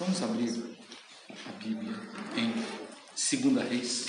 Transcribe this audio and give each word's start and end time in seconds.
Vamos 0.00 0.22
abrir 0.22 0.78
a 1.46 1.52
Bíblia 1.62 1.92
em 2.34 2.54
2 3.52 3.68
Reis, 3.68 4.06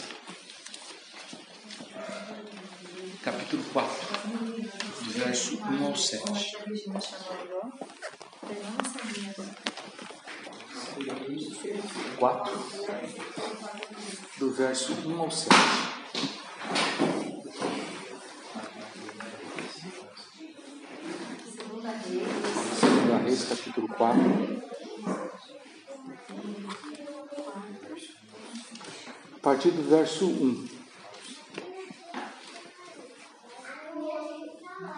capítulo 3.21 3.61
4, 3.73 4.07
do 5.03 5.11
verso 5.11 5.57
1 5.57 5.85
ao 5.85 5.93
7. 5.93 6.23
4, 12.17 12.53
do 14.37 14.53
verso 14.53 14.93
1 14.93 15.19
ao 15.19 15.29
7. 15.29 15.49
Segunda 22.79 23.17
Reis, 23.17 23.43
capítulo 23.43 23.89
4. 23.89 24.80
Partir 29.61 29.77
do 29.77 29.87
verso 29.87 30.25
1. 30.25 30.67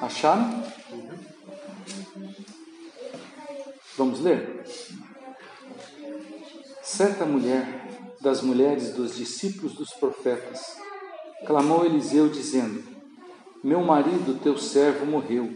Acharam? 0.01 0.63
Vamos 3.97 4.21
ler? 4.21 4.63
Certa 6.81 7.25
mulher, 7.25 7.89
das 8.21 8.41
mulheres 8.41 8.93
dos 8.93 9.17
discípulos 9.17 9.73
dos 9.73 9.91
profetas, 9.91 10.77
clamou 11.45 11.85
Eliseu, 11.85 12.29
dizendo: 12.29 12.81
Meu 13.61 13.81
marido, 13.81 14.39
teu 14.41 14.57
servo, 14.57 15.05
morreu, 15.05 15.53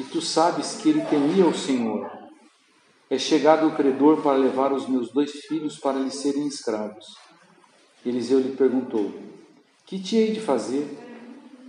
e 0.00 0.04
tu 0.04 0.20
sabes 0.20 0.78
que 0.78 0.88
ele 0.88 1.02
temia 1.02 1.46
o 1.46 1.56
Senhor. 1.56 2.10
É 3.08 3.18
chegado 3.18 3.68
o 3.68 3.76
credor 3.76 4.20
para 4.20 4.36
levar 4.36 4.72
os 4.72 4.88
meus 4.88 5.12
dois 5.12 5.30
filhos 5.30 5.78
para 5.78 6.00
lhe 6.00 6.10
serem 6.10 6.48
escravos. 6.48 7.25
Eliseu 8.08 8.38
lhe 8.38 8.56
perguntou: 8.56 9.12
Que 9.84 9.98
te 9.98 10.16
hei 10.16 10.30
de 10.30 10.40
fazer? 10.40 10.86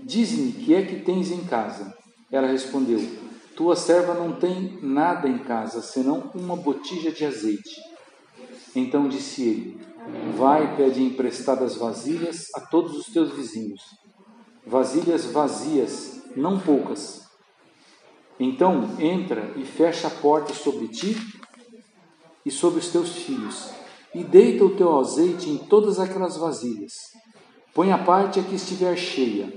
Dize-me 0.04 0.52
que 0.52 0.76
é 0.76 0.84
que 0.84 1.00
tens 1.00 1.32
em 1.32 1.44
casa. 1.46 1.98
Ela 2.32 2.48
respondeu: 2.48 3.02
Tua 3.56 3.76
serva 3.76 4.14
não 4.14 4.34
tem 4.34 4.78
nada 4.84 5.28
em 5.28 5.40
casa 5.40 5.82
senão 5.82 6.32
uma 6.36 6.56
botija 6.56 7.12
de 7.12 7.26
azeite. 7.26 7.82
Então 8.76 9.10
disse 9.10 9.42
ele: 9.42 9.82
Vai 10.38 10.66
e 10.66 10.78
pede 10.78 11.02
emprestadas 11.02 11.76
vasilhas 11.76 12.46
a 12.54 12.62
todos 12.62 12.96
os 12.96 13.08
teus 13.08 13.32
vizinhos. 13.34 13.82
Vasilhas 14.64 15.26
vazias, 15.26 16.22
não 16.36 16.60
poucas. 16.60 17.26
Então 18.40 18.96
entra 19.00 19.54
e 19.56 19.66
fecha 19.66 20.08
a 20.08 20.12
porta 20.12 20.54
sobre 20.54 20.88
ti 20.90 21.18
e 22.46 22.52
sobre 22.52 22.80
os 22.80 22.90
teus 22.90 23.16
filhos, 23.16 23.72
e 24.18 24.24
deita 24.24 24.66
o 24.66 24.76
teu 24.76 24.98
azeite 24.98 25.48
em 25.48 25.58
todas 25.58 26.00
aquelas 26.00 26.38
vasilhas. 26.38 26.94
Põe 27.72 27.92
a 27.92 28.00
parte 28.00 28.40
a 28.40 28.44
que 28.44 28.56
estiver 28.56 28.98
cheia. 28.98 29.54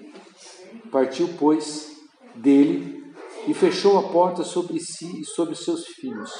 Partiu, 0.92 1.30
pois, 1.38 1.96
dele 2.34 3.02
e 3.48 3.54
fechou 3.54 3.98
a 3.98 4.02
porta 4.02 4.44
sobre 4.44 4.78
si 4.78 5.22
e 5.22 5.24
sobre 5.24 5.54
seus 5.54 5.86
filhos. 5.86 6.30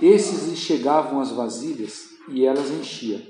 Esses 0.00 0.48
lhe 0.48 0.56
chegavam 0.56 1.20
as 1.20 1.32
vasilhas 1.32 2.10
e 2.28 2.46
elas 2.46 2.70
enchia. 2.70 3.20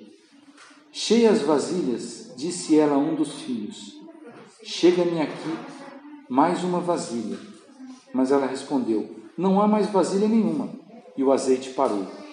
Cheias 0.92 1.40
vasilhas, 1.40 2.34
disse 2.36 2.78
ela 2.78 2.96
a 2.96 2.98
um 2.98 3.14
dos 3.14 3.32
filhos: 3.40 3.98
Chega-me 4.62 5.22
aqui 5.22 5.56
mais 6.28 6.62
uma 6.62 6.80
vasilha. 6.80 7.38
Mas 8.12 8.30
ela 8.30 8.46
respondeu: 8.46 9.08
Não 9.38 9.58
há 9.58 9.66
mais 9.66 9.88
vasilha 9.88 10.28
nenhuma. 10.28 10.68
E 11.16 11.24
o 11.24 11.32
azeite 11.32 11.70
parou. 11.70 12.25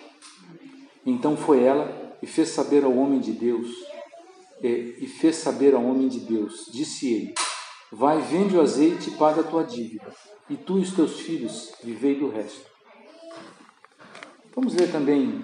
Então 1.05 1.35
foi 1.35 1.63
ela 1.63 2.17
e 2.21 2.27
fez 2.27 2.49
saber 2.49 2.83
ao 2.83 2.95
homem 2.95 3.19
de 3.19 3.31
Deus, 3.31 3.67
e, 4.61 4.95
e 4.99 5.07
fez 5.07 5.35
saber 5.35 5.75
ao 5.75 5.83
homem 5.83 6.07
de 6.07 6.19
Deus. 6.21 6.69
Disse 6.71 7.11
ele: 7.11 7.33
Vai, 7.91 8.21
vende 8.21 8.55
o 8.55 8.61
azeite 8.61 9.09
e 9.09 9.17
paga 9.17 9.41
a 9.41 9.43
tua 9.43 9.63
dívida, 9.63 10.13
e 10.49 10.55
tu 10.55 10.79
e 10.79 10.81
os 10.81 10.93
teus 10.93 11.19
filhos 11.19 11.73
vivei 11.83 12.15
do 12.15 12.29
resto. 12.29 12.73
Vamos 14.55 14.75
ler 14.75 14.91
também 14.91 15.43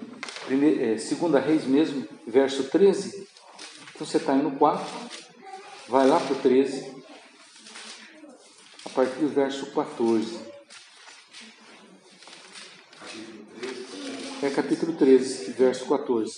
é, 0.80 0.96
segunda 0.98 1.38
Reis 1.38 1.64
mesmo, 1.64 2.06
verso 2.26 2.64
13. 2.70 3.28
Então 3.94 4.06
você 4.06 4.16
está 4.16 4.32
aí 4.32 4.42
no 4.42 4.52
4, 4.52 4.84
vai 5.88 6.06
lá 6.06 6.18
para 6.18 6.32
o 6.32 6.38
13, 6.38 6.94
a 8.86 8.88
partir 8.90 9.18
do 9.20 9.28
verso 9.28 9.70
14. 9.72 10.49
É 14.42 14.48
capítulo 14.48 14.94
13, 14.94 15.52
verso 15.52 15.84
14. 15.86 16.32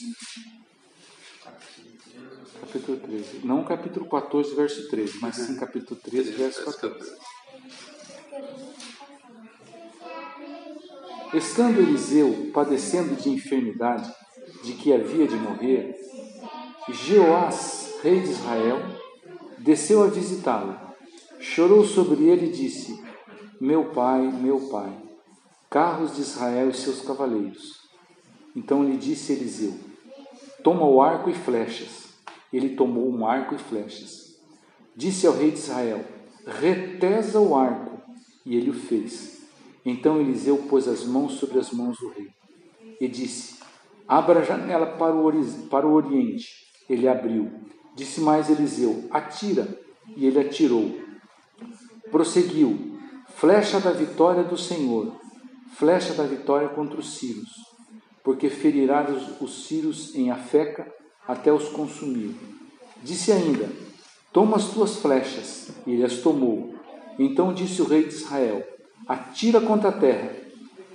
Capítulo 2.61 2.99
13. 2.99 3.47
Não 3.47 3.63
capítulo 3.63 4.09
14, 4.09 4.57
verso 4.57 4.89
13, 4.89 5.19
mas 5.21 5.37
sim 5.37 5.55
capítulo 5.55 6.01
13, 6.01 6.33
verso 6.33 6.65
14. 6.65 7.13
Estando 11.35 11.79
Eliseu 11.79 12.51
padecendo 12.53 13.15
de 13.15 13.31
enfermidade, 13.31 14.13
de 14.65 14.73
que 14.73 14.93
havia 14.93 15.29
de 15.29 15.37
morrer, 15.37 15.95
Jeoás, 16.89 18.01
rei 18.03 18.19
de 18.19 18.31
Israel, 18.31 18.81
desceu 19.59 20.03
a 20.03 20.09
visitá-lo. 20.09 20.77
Chorou 21.39 21.85
sobre 21.85 22.25
ele 22.25 22.47
e 22.47 22.53
disse: 22.53 23.01
Meu 23.61 23.93
pai, 23.93 24.23
meu 24.23 24.59
pai, 24.69 24.93
carros 25.71 26.17
de 26.17 26.23
Israel 26.23 26.69
e 26.69 26.75
seus 26.75 27.01
cavaleiros. 27.03 27.82
Então 28.55 28.85
lhe 28.85 28.97
disse 28.97 29.33
Eliseu: 29.33 29.75
Toma 30.63 30.87
o 30.87 31.01
arco 31.01 31.31
e 31.31 31.35
flechas. 31.35 32.09
Ele 32.53 32.71
tomou 32.77 33.11
um 33.11 33.27
arco 33.27 33.55
e 33.55 33.59
flechas. 33.59 34.37
Disse 34.95 35.27
ao 35.27 35.35
rei 35.35 35.51
de 35.51 35.59
Israel: 35.59 36.05
Retesa 36.47 37.41
o 37.41 37.57
arco. 37.57 38.01
E 38.45 38.57
ele 38.57 38.71
o 38.71 38.75
fez. 38.75 39.43
Então 39.85 40.21
Eliseu 40.21 40.59
pôs 40.69 40.87
as 40.87 41.05
mãos 41.05 41.35
sobre 41.35 41.59
as 41.59 41.71
mãos 41.71 41.99
do 41.99 42.09
rei 42.09 42.31
e 43.03 43.09
disse: 43.09 43.59
Abra 44.07 44.41
a 44.41 44.45
janela 44.45 44.87
para 44.87 45.13
o, 45.13 45.33
para 45.69 45.87
o 45.87 45.93
oriente. 45.93 46.69
Ele 46.89 47.09
abriu. 47.09 47.51
Disse 47.97 48.21
mais 48.21 48.49
Eliseu: 48.49 49.09
Atira. 49.11 49.67
E 50.17 50.27
ele 50.27 50.39
atirou. 50.39 51.01
Prosseguiu: 52.13 52.99
Flecha 53.35 53.81
da 53.81 53.91
vitória 53.91 54.45
do 54.45 54.57
Senhor, 54.57 55.17
flecha 55.75 56.15
da 56.15 56.25
vitória 56.25 56.69
contra 56.69 57.01
os 57.01 57.15
sírios, 57.17 57.51
porque 58.23 58.49
ferirá 58.49 59.11
os, 59.11 59.41
os 59.41 59.67
sírios 59.67 60.15
em 60.15 60.31
Afeca 60.31 60.93
até 61.27 61.53
os 61.53 61.69
consumir. 61.69 62.35
Disse 63.03 63.33
ainda: 63.33 63.69
Toma 64.33 64.57
as 64.57 64.71
tuas 64.71 64.97
flechas. 64.97 65.71
E 65.87 65.93
ele 65.93 66.05
as 66.05 66.19
tomou. 66.19 66.75
Então 67.19 67.53
disse 67.53 67.83
o 67.83 67.87
rei 67.87 68.05
de 68.05 68.15
Israel: 68.15 68.67
Atira 69.07 69.61
contra 69.61 69.91
a 69.91 69.93
terra. 69.93 70.35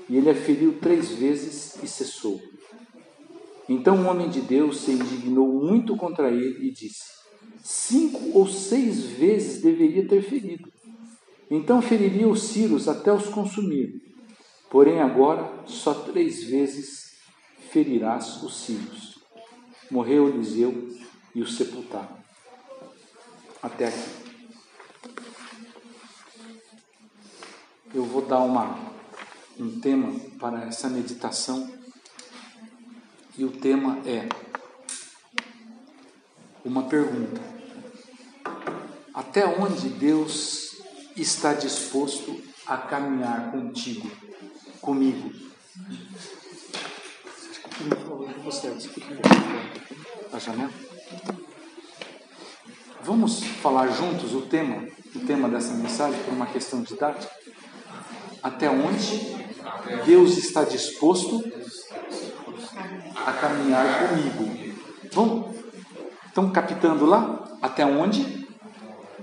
E 0.09 0.15
ele 0.15 0.29
a 0.29 0.35
feriu 0.35 0.79
três 0.79 1.11
vezes 1.11 1.81
e 1.83 1.87
cessou. 1.87 2.41
Então 3.67 4.01
o 4.01 4.07
homem 4.07 4.29
de 4.29 4.39
Deus 4.39 4.81
se 4.81 4.91
indignou 4.91 5.47
muito 5.47 5.95
contra 5.97 6.31
ele 6.31 6.67
e 6.67 6.71
disse: 6.71 7.03
Cinco 7.61 8.37
ou 8.37 8.47
seis 8.47 9.03
vezes 9.03 9.61
deveria 9.61 10.07
ter 10.07 10.21
ferido. 10.21 10.71
Então 11.51 11.81
feriria 11.81 12.27
os 12.27 12.43
sírios 12.43 12.87
até 12.87 13.11
os 13.11 13.27
consumir. 13.27 14.01
Porém 14.69 14.99
agora 14.99 15.63
só 15.65 15.93
três 15.93 16.43
vezes 16.43 17.06
ferirás 17.77 18.41
os 18.41 18.57
sírios. 18.57 19.19
Morreu 19.91 20.29
Eliseu 20.29 20.97
e 21.35 21.43
o 21.43 21.47
sepultaram. 21.47 22.17
Até 23.61 23.89
aqui. 23.89 24.09
Eu 27.93 28.03
vou 28.03 28.23
dar 28.23 28.39
uma, 28.39 28.79
um 29.59 29.79
tema 29.79 30.19
para 30.39 30.63
essa 30.63 30.89
meditação 30.89 31.71
e 33.37 33.45
o 33.45 33.51
tema 33.51 33.99
é 34.07 34.27
uma 36.65 36.83
pergunta: 36.83 37.41
Até 39.13 39.45
onde 39.45 39.89
Deus 39.89 40.81
está 41.15 41.53
disposto 41.53 42.41
a 42.65 42.75
caminhar 42.75 43.51
contigo, 43.51 44.09
comigo? 44.81 45.31
A 50.33 50.39
janela? 50.39 50.71
Vamos 53.03 53.43
falar 53.43 53.87
juntos 53.89 54.33
o 54.33 54.41
tema, 54.41 54.87
o 55.15 55.19
tema 55.19 55.47
dessa 55.47 55.73
mensagem 55.73 56.19
por 56.23 56.33
uma 56.33 56.47
questão 56.47 56.81
didática? 56.81 57.31
Até 58.41 58.69
onde 58.69 59.37
Deus 60.05 60.37
está 60.37 60.63
disposto 60.63 61.43
a 63.25 63.33
caminhar 63.33 64.09
comigo. 64.09 64.75
Vamos? 65.13 65.55
Estão 66.25 66.51
captando 66.51 67.05
lá? 67.05 67.57
Até 67.61 67.85
onde 67.85 68.47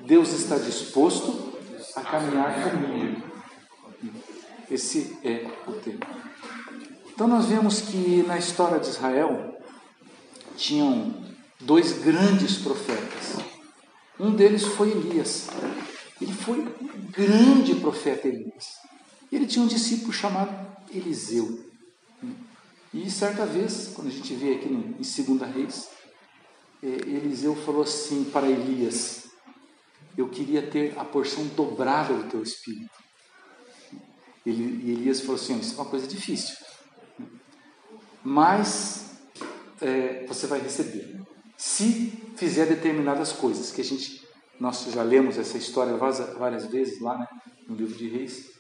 Deus 0.06 0.32
está 0.32 0.56
disposto 0.56 1.58
a 1.96 2.00
caminhar 2.00 2.70
comigo. 2.70 3.23
Esse 4.70 5.19
é 5.25 5.46
o 5.67 5.73
tema. 5.73 6.33
Então 7.14 7.28
nós 7.28 7.46
vemos 7.46 7.81
que 7.81 8.25
na 8.25 8.37
história 8.37 8.81
de 8.81 8.88
Israel 8.88 9.56
tinham 10.56 11.14
dois 11.61 11.93
grandes 12.02 12.56
profetas. 12.56 13.37
Um 14.19 14.34
deles 14.34 14.64
foi 14.64 14.90
Elias. 14.90 15.46
Ele 16.20 16.32
foi 16.32 16.58
um 16.58 17.11
grande 17.11 17.76
profeta 17.76 18.26
Elias. 18.26 18.78
Ele 19.31 19.46
tinha 19.46 19.64
um 19.64 19.69
discípulo 19.69 20.12
chamado 20.12 20.52
Eliseu. 20.93 21.64
E 22.93 23.08
certa 23.08 23.46
vez, 23.46 23.93
quando 23.94 24.08
a 24.08 24.12
gente 24.12 24.34
vê 24.34 24.55
aqui 24.55 24.69
em 24.69 25.37
2 25.37 25.55
Reis, 25.55 25.88
é, 26.82 26.87
Eliseu 26.87 27.55
falou 27.55 27.82
assim 27.82 28.25
para 28.25 28.49
Elias: 28.49 29.25
Eu 30.17 30.28
queria 30.28 30.62
ter 30.62 30.99
a 30.99 31.05
porção 31.05 31.46
dobrada 31.49 32.12
do 32.14 32.28
teu 32.28 32.43
espírito. 32.43 32.90
Ele, 34.44 34.82
e 34.84 34.90
Elias 34.93 35.20
falou 35.20 35.37
assim: 35.37 35.58
Isso 35.58 35.75
é 35.75 35.82
uma 35.82 35.90
coisa 35.90 36.06
difícil, 36.06 36.55
mas 38.25 39.11
é, 39.81 40.25
você 40.26 40.47
vai 40.47 40.61
receber. 40.61 41.21
Se 41.56 42.12
fizer 42.37 42.67
determinadas 42.67 43.32
coisas, 43.32 43.71
que 43.71 43.81
a 43.81 43.85
gente, 43.85 44.26
nós 44.59 44.85
já 44.93 45.03
lemos 45.03 45.38
essa 45.38 45.59
história 45.59 45.97
várias, 45.97 46.67
vezes 46.67 47.00
lá 47.00 47.19
né, 47.19 47.29
no 47.69 47.76
livro 47.76 47.94
de 47.94 48.09
Reis, 48.09 48.50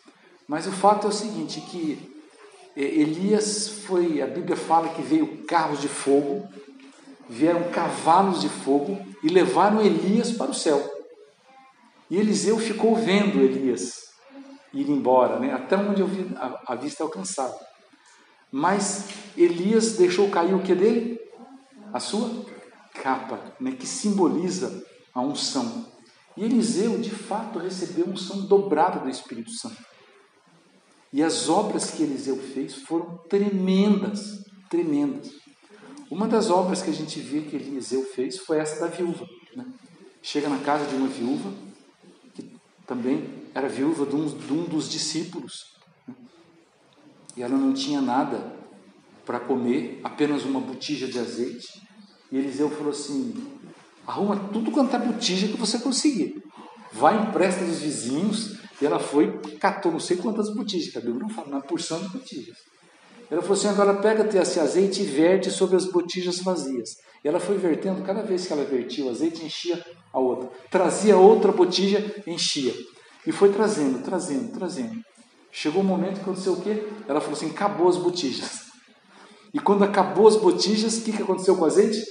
mas 0.46 0.66
o 0.66 0.72
fato 0.72 1.06
é 1.06 1.10
o 1.10 1.12
seguinte: 1.12 1.60
que 1.62 2.14
é, 2.76 2.82
Elias 2.82 3.68
foi, 3.68 4.20
a 4.20 4.26
Bíblia 4.26 4.56
fala 4.56 4.90
que 4.90 5.02
veio 5.02 5.44
carros 5.44 5.80
de 5.80 5.88
fogo, 5.88 6.46
vieram 7.28 7.70
cavalos 7.70 8.42
de 8.42 8.48
fogo 8.48 8.98
e 9.22 9.28
levaram 9.28 9.80
Elias 9.80 10.32
para 10.32 10.50
o 10.50 10.54
céu. 10.54 10.92
E 12.10 12.18
Eliseu 12.18 12.58
ficou 12.58 12.94
vendo 12.94 13.40
Elias 13.40 14.04
ir 14.74 14.90
embora, 14.90 15.38
né? 15.38 15.52
até 15.52 15.76
onde 15.76 16.02
a, 16.36 16.72
a 16.72 16.74
vista 16.74 17.02
alcançava. 17.02 17.58
Mas 18.50 19.08
Elias 19.36 19.96
deixou 19.96 20.30
cair 20.30 20.54
o 20.54 20.62
que 20.62 20.74
dele? 20.74 21.20
A 21.92 22.00
sua 22.00 22.44
capa, 22.94 23.40
né? 23.60 23.72
que 23.72 23.86
simboliza 23.86 24.84
a 25.12 25.20
unção. 25.20 25.86
E 26.36 26.44
Eliseu, 26.44 26.98
de 26.98 27.10
fato, 27.10 27.58
recebeu 27.58 28.06
unção 28.06 28.46
dobrada 28.46 29.00
do 29.00 29.08
Espírito 29.08 29.50
Santo. 29.50 29.82
E 31.12 31.22
as 31.22 31.48
obras 31.48 31.90
que 31.90 32.02
Eliseu 32.02 32.36
fez 32.36 32.74
foram 32.74 33.18
tremendas, 33.28 34.44
tremendas. 34.68 35.30
Uma 36.10 36.26
das 36.26 36.50
obras 36.50 36.82
que 36.82 36.90
a 36.90 36.94
gente 36.94 37.20
vê 37.20 37.42
que 37.42 37.54
Eliseu 37.54 38.04
fez 38.04 38.38
foi 38.38 38.58
essa 38.58 38.80
da 38.80 38.88
viúva. 38.88 39.24
Né? 39.54 39.64
Chega 40.22 40.48
na 40.48 40.58
casa 40.58 40.86
de 40.86 40.94
uma 40.96 41.06
viúva, 41.06 41.52
que 42.34 42.56
também 42.86 43.44
era 43.54 43.68
viúva 43.68 44.04
de 44.04 44.16
um, 44.16 44.26
de 44.26 44.52
um 44.52 44.64
dos 44.64 44.90
discípulos, 44.90 45.76
né? 46.08 46.14
e 47.36 47.42
ela 47.42 47.56
não 47.56 47.72
tinha 47.72 48.00
nada 48.00 48.63
para 49.24 49.40
comer, 49.40 50.00
apenas 50.04 50.44
uma 50.44 50.60
botija 50.60 51.06
de 51.06 51.18
azeite. 51.18 51.68
E 52.30 52.38
Eliseu 52.38 52.70
falou 52.70 52.90
assim: 52.90 53.34
arruma 54.06 54.36
tudo 54.52 54.70
quanto 54.70 54.94
é 54.94 54.98
botija 54.98 55.48
que 55.48 55.56
você 55.56 55.78
conseguir. 55.78 56.42
Vai 56.92 57.20
empresta 57.20 57.64
dos 57.64 57.80
vizinhos 57.80 58.58
e 58.80 58.86
ela 58.86 58.98
foi, 58.98 59.38
catou 59.58 59.92
não 59.92 60.00
sei 60.00 60.16
quantas 60.16 60.54
botijas, 60.54 60.92
que 60.92 60.98
a 60.98 61.00
Bíblia 61.00 61.22
não 61.22 61.28
fala, 61.28 61.48
uma 61.48 61.60
porção 61.60 62.00
de 62.00 62.08
botijas. 62.08 62.56
Ela 63.30 63.40
falou 63.40 63.56
assim: 63.56 63.68
agora 63.68 63.94
pega 63.94 64.38
esse 64.38 64.60
azeite 64.60 65.02
e 65.02 65.06
verte 65.06 65.50
sobre 65.50 65.76
as 65.76 65.86
botijas 65.86 66.40
vazias. 66.40 66.98
E 67.24 67.28
ela 67.28 67.40
foi 67.40 67.56
vertendo, 67.56 68.02
cada 68.02 68.22
vez 68.22 68.46
que 68.46 68.52
ela 68.52 68.64
vertia 68.64 69.04
o 69.04 69.10
azeite, 69.10 69.44
enchia 69.44 69.82
a 70.12 70.18
outra. 70.18 70.50
Trazia 70.70 71.16
outra 71.16 71.50
botija, 71.50 72.22
enchia. 72.26 72.74
E 73.26 73.32
foi 73.32 73.50
trazendo, 73.50 74.02
trazendo, 74.04 74.52
trazendo. 74.52 75.00
Chegou 75.50 75.82
um 75.82 75.86
momento 75.86 76.16
que 76.16 76.20
aconteceu 76.20 76.52
o 76.52 76.60
quê? 76.60 76.86
Ela 77.08 77.20
falou 77.20 77.36
assim: 77.36 77.50
acabou 77.50 77.88
as 77.88 77.96
botijas. 77.96 78.63
E 79.54 79.60
quando 79.60 79.84
acabou 79.84 80.26
as 80.26 80.36
botijas, 80.36 80.98
o 80.98 81.02
que, 81.02 81.12
que 81.12 81.22
aconteceu 81.22 81.54
com 81.54 81.62
o 81.62 81.66
azeite? 81.66 82.04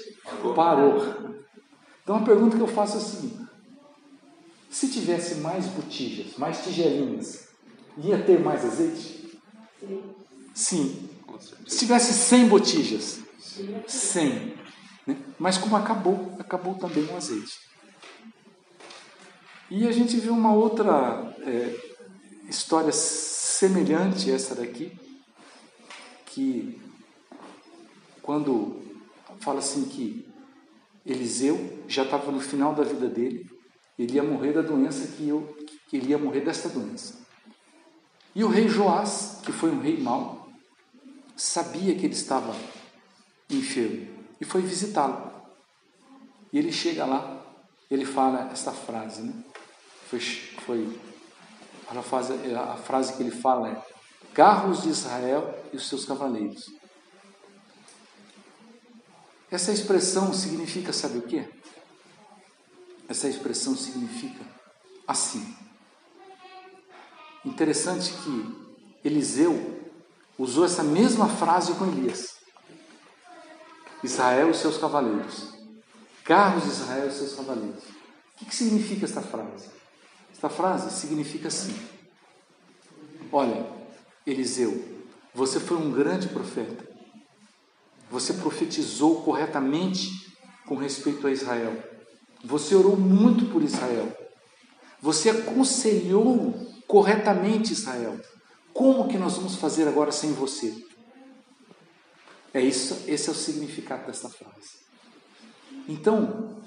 Parou. 0.55 1.03
Então 2.01 2.15
a 2.15 2.21
pergunta 2.21 2.55
que 2.55 2.63
eu 2.63 2.67
faço 2.67 2.95
é 2.95 2.97
a 2.97 3.03
seguinte: 3.03 3.37
se 4.69 4.87
tivesse 4.87 5.35
mais 5.35 5.67
botijas, 5.67 6.37
mais 6.37 6.63
tigelinhas, 6.63 7.49
ia 7.97 8.17
ter 8.23 8.39
mais 8.39 8.63
azeite? 8.63 9.37
Sim. 10.53 11.09
Se 11.67 11.79
tivesse 11.79 12.13
100 12.13 12.47
botijas, 12.47 13.19
100. 13.87 14.53
Né? 15.05 15.17
Mas 15.37 15.57
como 15.57 15.75
acabou, 15.75 16.33
acabou 16.39 16.75
também 16.75 17.03
o 17.05 17.17
azeite. 17.17 17.59
E 19.69 19.85
a 19.85 19.91
gente 19.91 20.15
vê 20.17 20.29
uma 20.29 20.53
outra 20.53 21.35
é, 21.41 21.75
história 22.47 22.91
semelhante 22.93 24.31
a 24.31 24.35
essa 24.35 24.55
daqui, 24.55 24.91
que 26.25 26.82
quando 28.23 28.81
fala 29.39 29.59
assim 29.59 29.85
que 29.85 30.25
Eliseu 31.05 31.83
já 31.87 32.03
estava 32.03 32.31
no 32.31 32.39
final 32.39 32.73
da 32.73 32.83
vida 32.83 33.07
dele, 33.07 33.45
ele 33.99 34.13
ia 34.13 34.23
morrer 34.23 34.53
da 34.53 34.61
doença 34.61 35.05
que 35.15 35.27
eu, 35.27 35.55
que 35.87 35.97
ele 35.97 36.07
ia 36.07 36.17
morrer 36.17 36.41
desta 36.41 36.69
doença. 36.69 37.21
E 38.33 38.43
o 38.43 38.47
rei 38.47 38.67
Joás, 38.67 39.41
que 39.43 39.51
foi 39.51 39.69
um 39.69 39.79
rei 39.79 39.97
mau, 40.01 40.49
sabia 41.35 41.93
que 41.93 42.05
ele 42.05 42.13
estava 42.13 42.55
enfermo 43.49 44.07
e 44.39 44.45
foi 44.45 44.61
visitá-lo. 44.61 45.31
E 46.51 46.57
ele 46.57 46.71
chega 46.71 47.05
lá, 47.05 47.43
ele 47.91 48.05
fala 48.05 48.49
esta 48.51 48.71
frase, 48.71 49.21
né? 49.21 49.33
Foi, 50.09 50.19
foi 50.19 50.99
a, 51.87 52.01
frase, 52.01 52.33
a 52.55 52.75
frase 52.77 53.13
que 53.15 53.23
ele 53.23 53.31
fala 53.31 53.69
é: 53.69 53.81
carros 54.33 54.83
de 54.83 54.89
Israel 54.89 55.53
e 55.71 55.75
os 55.75 55.87
seus 55.87 56.05
cavaleiros. 56.05 56.71
Essa 59.53 59.71
expressão 59.71 60.33
significa, 60.33 60.91
sabe 60.91 61.19
o 61.19 61.21
quê? 61.21 61.47
Essa 63.07 63.27
expressão 63.27 63.77
significa 63.77 64.43
assim. 65.07 65.55
Interessante 67.45 68.11
que 68.13 69.07
Eliseu 69.07 69.79
usou 70.39 70.65
essa 70.65 70.81
mesma 70.81 71.29
frase 71.29 71.75
com 71.75 71.85
Elias. 71.85 72.37
Israel 74.03 74.49
e 74.49 74.55
seus 74.55 74.79
cavaleiros. 74.79 75.53
Carros 76.23 76.63
de 76.63 76.69
Israel 76.69 77.09
e 77.09 77.11
seus 77.11 77.35
cavaleiros. 77.35 77.83
O 77.83 78.45
que, 78.45 78.55
significa 78.55 79.05
esta 79.05 79.21
frase? 79.21 79.69
Esta 80.31 80.49
frase 80.49 80.99
significa 80.99 81.49
assim: 81.49 81.79
Olha, 83.31 83.63
Eliseu, 84.25 84.83
você 85.31 85.59
foi 85.59 85.77
um 85.77 85.91
grande 85.91 86.27
profeta. 86.29 86.92
Você 88.13 88.33
profetizou 88.33 89.23
corretamente 89.23 90.31
com 90.67 90.75
respeito 90.75 91.25
a 91.25 91.31
Israel. 91.31 91.75
Você 92.43 92.75
orou 92.75 92.95
muito 92.95 93.51
por 93.51 93.63
Israel. 93.63 94.15
Você 95.01 95.31
aconselhou 95.31 96.53
corretamente 96.85 97.73
Israel. 97.73 98.21
Como 98.71 99.07
que 99.07 99.17
nós 99.17 99.35
vamos 99.35 99.55
fazer 99.55 99.87
agora 99.87 100.11
sem 100.11 100.31
você? 100.31 100.85
É 102.53 102.61
isso, 102.61 103.03
esse 103.07 103.29
é 103.29 103.31
o 103.31 103.35
significado 103.35 104.05
dessa 104.05 104.29
frase. 104.29 104.83
Então, 105.89 106.61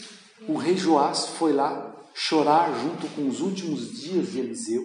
o 0.48 0.56
rei 0.56 0.76
Joás 0.76 1.26
foi 1.26 1.52
lá 1.52 1.94
chorar 2.12 2.76
junto 2.76 3.06
com 3.14 3.28
os 3.28 3.40
últimos 3.40 4.00
dias 4.00 4.32
de 4.32 4.40
Eliseu 4.40 4.84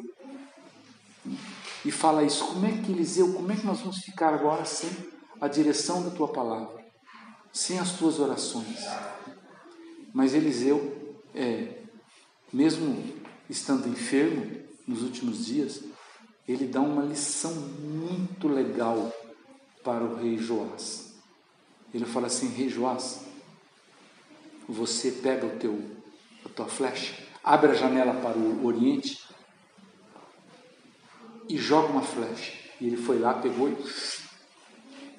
e 1.84 1.90
fala 1.90 2.24
isso: 2.24 2.46
como 2.46 2.68
é 2.68 2.72
que 2.72 2.92
Eliseu, 2.92 3.34
como 3.34 3.52
é 3.52 3.56
que 3.56 3.66
nós 3.66 3.80
vamos 3.80 3.98
ficar 3.98 4.32
agora 4.32 4.64
sem 4.64 4.92
a 5.42 5.48
direção 5.48 6.04
da 6.04 6.12
tua 6.12 6.28
palavra, 6.28 6.86
sem 7.52 7.80
as 7.80 7.94
tuas 7.94 8.20
orações? 8.20 8.86
Mas 10.14 10.34
Eliseu, 10.34 11.18
é, 11.34 11.80
mesmo 12.54 13.04
estando 13.50 13.90
enfermo 13.90 14.62
nos 14.88 15.02
últimos 15.02 15.46
dias, 15.46 15.84
ele 16.48 16.68
dá 16.68 16.82
uma 16.82 17.04
lição 17.04 17.54
muito 17.54 18.48
legal 18.48 19.12
para 19.84 20.04
o 20.04 20.16
rei 20.16 20.38
Joás. 20.38 21.16
Ele 21.94 22.06
fala 22.06 22.28
assim: 22.28 22.48
Rei 22.50 22.70
Joás, 22.70 23.22
você 24.68 25.12
pega 25.12 25.46
o 25.46 25.58
teu, 25.58 25.82
a 26.46 26.50
tua 26.50 26.68
flecha, 26.68 27.16
abre 27.44 27.72
a 27.72 27.76
janela 27.76 28.14
para 28.22 28.38
o 28.38 28.66
oriente 28.66 29.20
e 31.50 31.58
joga 31.58 31.88
uma 31.88 32.02
flecha. 32.02 32.54
E 32.80 32.88
ele 32.88 32.98
foi 32.98 33.20
lá, 33.20 33.34
pegou 33.34 33.70
e. 33.70 33.78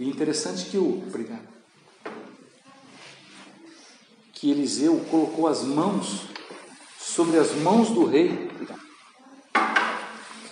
E 0.02 0.08
interessante 0.08 0.66
que 0.66 0.76
o. 0.76 0.98
Obrigado 1.06 1.52
que 4.42 4.50
Eliseu 4.50 4.98
colocou 5.08 5.46
as 5.46 5.62
mãos 5.62 6.26
sobre 6.98 7.38
as 7.38 7.52
mãos 7.54 7.90
do 7.90 8.04
rei 8.04 8.50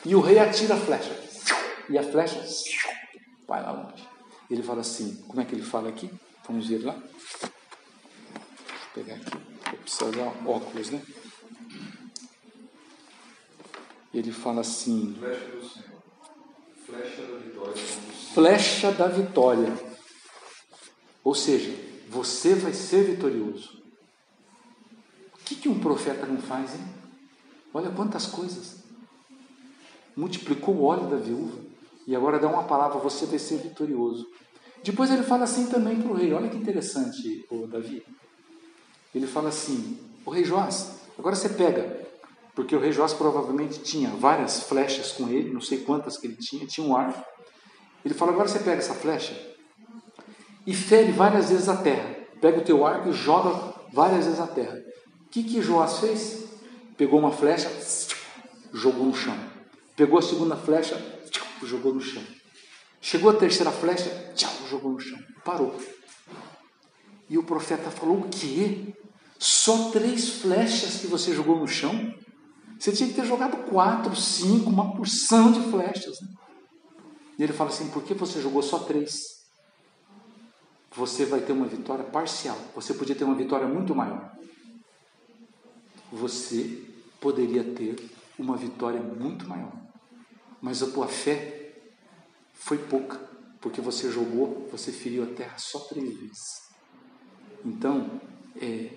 e 0.04 0.14
o 0.14 0.20
rei 0.20 0.38
atira 0.38 0.74
a 0.74 0.78
flecha. 0.78 1.12
E 1.88 1.98
a 1.98 2.02
flecha 2.04 2.40
vai 3.48 3.60
lá 3.60 3.72
longe. 3.72 4.08
Ele 4.48 4.62
fala 4.62 4.82
assim: 4.82 5.16
como 5.26 5.40
é 5.40 5.44
que 5.44 5.56
ele 5.56 5.64
fala 5.64 5.88
aqui? 5.88 6.08
Vamos 6.46 6.68
ver 6.68 6.84
lá. 6.84 6.92
Deixa 6.92 7.46
eu 7.48 8.94
pegar 8.94 9.14
aqui. 9.16 9.36
Eu 9.72 9.78
preciso 9.78 10.10
usar 10.10 10.46
óculos, 10.46 10.90
né? 10.90 11.02
Ele 14.14 14.30
fala 14.30 14.60
assim: 14.60 15.16
Flecha 15.18 15.46
do 15.46 15.68
Senhor. 15.68 15.89
Flecha 16.90 17.22
da 17.22 17.38
vitória. 17.38 17.82
flecha 18.34 18.92
da 18.92 19.06
vitória. 19.06 19.90
Ou 21.22 21.34
seja, 21.34 21.72
você 22.08 22.54
vai 22.54 22.72
ser 22.72 23.04
vitorioso. 23.04 23.80
O 25.34 25.38
que, 25.44 25.54
que 25.54 25.68
um 25.68 25.78
profeta 25.78 26.26
não 26.26 26.38
faz, 26.38 26.74
hein? 26.74 26.84
Olha 27.72 27.90
quantas 27.90 28.26
coisas. 28.26 28.82
Multiplicou 30.16 30.74
o 30.74 30.84
óleo 30.84 31.08
da 31.08 31.16
viúva 31.16 31.60
e 32.06 32.16
agora 32.16 32.38
dá 32.38 32.48
uma 32.48 32.64
palavra: 32.64 32.98
você 32.98 33.26
vai 33.26 33.38
ser 33.38 33.58
vitorioso. 33.58 34.26
Depois 34.82 35.10
ele 35.10 35.22
fala 35.22 35.44
assim 35.44 35.66
também 35.68 36.00
para 36.00 36.10
o 36.10 36.14
rei: 36.14 36.32
olha 36.32 36.48
que 36.48 36.56
interessante, 36.56 37.46
o 37.50 37.66
Davi. 37.66 38.02
Ele 39.14 39.26
fala 39.26 39.50
assim: 39.50 39.98
o 40.24 40.30
rei 40.30 40.44
Joás, 40.44 41.00
agora 41.18 41.36
você 41.36 41.48
pega, 41.50 41.99
porque 42.54 42.74
o 42.74 42.80
rei 42.80 42.92
Joás 42.92 43.12
provavelmente 43.12 43.80
tinha 43.80 44.10
várias 44.10 44.64
flechas 44.64 45.12
com 45.12 45.28
ele, 45.28 45.52
não 45.52 45.60
sei 45.60 45.78
quantas 45.78 46.16
que 46.16 46.26
ele 46.26 46.36
tinha, 46.36 46.66
tinha 46.66 46.86
um 46.86 46.96
arco. 46.96 47.24
Ele 48.04 48.14
fala: 48.14 48.32
agora 48.32 48.48
você 48.48 48.58
pega 48.58 48.78
essa 48.78 48.94
flecha 48.94 49.34
e 50.66 50.74
fere 50.74 51.12
várias 51.12 51.50
vezes 51.50 51.68
a 51.68 51.76
terra. 51.76 52.16
Pega 52.40 52.58
o 52.58 52.64
teu 52.64 52.86
arco 52.86 53.10
e 53.10 53.12
joga 53.12 53.74
várias 53.92 54.24
vezes 54.24 54.40
a 54.40 54.46
terra. 54.46 54.76
O 55.26 55.28
que, 55.30 55.42
que 55.42 55.62
Joás 55.62 55.98
fez? 55.98 56.44
Pegou 56.96 57.18
uma 57.18 57.30
flecha, 57.30 57.70
jogou 58.72 59.06
no 59.06 59.14
chão. 59.14 59.36
Pegou 59.96 60.18
a 60.18 60.22
segunda 60.22 60.56
flecha, 60.56 61.00
jogou 61.62 61.94
no 61.94 62.00
chão. 62.00 62.22
Chegou 63.00 63.30
a 63.30 63.34
terceira 63.34 63.70
flecha, 63.70 64.32
jogou 64.68 64.92
no 64.92 65.00
chão. 65.00 65.18
Parou. 65.44 65.74
E 67.28 67.38
o 67.38 67.42
profeta 67.42 67.90
falou: 67.90 68.18
O 68.18 68.28
quê? 68.28 68.94
Só 69.38 69.90
três 69.90 70.40
flechas 70.40 71.00
que 71.00 71.06
você 71.06 71.32
jogou 71.34 71.56
no 71.56 71.66
chão? 71.66 72.14
Você 72.80 72.92
tinha 72.92 73.10
que 73.10 73.14
ter 73.14 73.26
jogado 73.26 73.58
quatro, 73.68 74.16
cinco, 74.16 74.70
uma 74.70 74.96
porção 74.96 75.52
de 75.52 75.60
flechas. 75.70 76.18
Né? 76.22 76.28
E 77.38 77.42
ele 77.42 77.52
fala 77.52 77.68
assim: 77.68 77.90
Por 77.90 78.02
que 78.02 78.14
você 78.14 78.40
jogou 78.40 78.62
só 78.62 78.78
três? 78.78 79.12
Você 80.96 81.26
vai 81.26 81.42
ter 81.42 81.52
uma 81.52 81.66
vitória 81.66 82.04
parcial. 82.04 82.56
Você 82.74 82.94
podia 82.94 83.14
ter 83.14 83.24
uma 83.24 83.34
vitória 83.34 83.68
muito 83.68 83.94
maior. 83.94 84.34
Você 86.10 86.82
poderia 87.20 87.62
ter 87.62 87.96
uma 88.38 88.56
vitória 88.56 89.00
muito 89.00 89.46
maior. 89.46 89.72
Mas 90.62 90.82
a 90.82 90.90
tua 90.90 91.06
fé 91.06 91.74
foi 92.54 92.78
pouca, 92.78 93.18
porque 93.60 93.80
você 93.80 94.10
jogou, 94.10 94.66
você 94.72 94.90
feriu 94.90 95.22
a 95.24 95.26
terra 95.26 95.56
só 95.58 95.80
três 95.80 96.18
vezes. 96.18 96.62
Então, 97.64 98.20
é, 98.56 98.90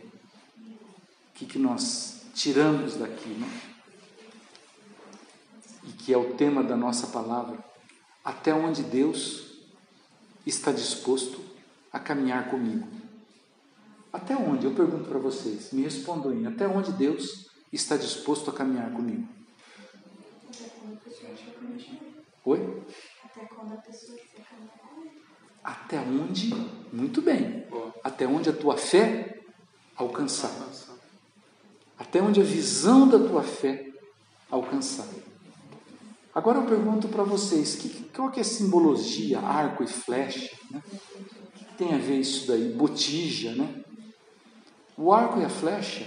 o 1.29 1.33
que, 1.33 1.45
que 1.45 1.59
nós 1.59 2.25
tiramos 2.33 2.95
daqui, 2.95 3.29
né? 3.29 3.73
E 5.85 5.91
que 5.91 6.13
é 6.13 6.17
o 6.17 6.33
tema 6.35 6.63
da 6.63 6.75
nossa 6.75 7.07
palavra. 7.07 7.63
Até 8.23 8.53
onde 8.53 8.83
Deus 8.83 9.53
está 10.45 10.71
disposto 10.71 11.41
a 11.91 11.99
caminhar 11.99 12.49
comigo. 12.49 12.87
Até 14.11 14.35
onde? 14.35 14.65
Eu 14.65 14.73
pergunto 14.73 15.09
para 15.09 15.19
vocês, 15.19 15.71
me 15.71 15.81
respondam 15.81 16.31
aí. 16.31 16.45
Até 16.45 16.67
onde 16.67 16.91
Deus 16.91 17.49
está 17.71 17.97
disposto 17.97 18.49
a 18.49 18.53
caminhar 18.53 18.91
comigo? 18.91 19.27
Oi? 22.45 22.83
Até 23.23 23.45
quando 23.45 23.73
a 23.73 23.77
pessoa 23.77 24.17
quiser 24.17 24.45
caminhar. 24.45 24.83
Até 25.63 25.99
onde? 25.99 26.53
Muito 26.91 27.21
bem. 27.21 27.65
Até 28.03 28.27
onde 28.27 28.49
a 28.49 28.53
tua 28.53 28.77
fé 28.77 29.39
alcançar. 29.95 30.51
Até 31.97 32.21
onde 32.21 32.41
a 32.41 32.43
visão 32.43 33.07
da 33.07 33.17
tua 33.17 33.43
fé 33.43 33.91
alcançar. 34.51 35.07
Agora 36.35 36.57
eu 36.57 36.65
pergunto 36.65 37.07
para 37.07 37.23
vocês, 37.23 37.75
que, 37.75 37.89
qual 38.09 38.31
que 38.31 38.39
é 38.39 38.41
a 38.41 38.45
simbologia, 38.45 39.39
arco 39.39 39.83
e 39.83 39.87
flecha? 39.87 40.49
Né? 40.71 40.81
O 41.45 41.51
que 41.51 41.65
tem 41.77 41.93
a 41.93 41.97
ver 41.97 42.19
isso 42.19 42.47
daí? 42.47 42.73
Botija, 42.73 43.53
né? 43.53 43.83
O 44.97 45.13
arco 45.13 45.39
e 45.39 45.45
a 45.45 45.49
flecha 45.49 46.05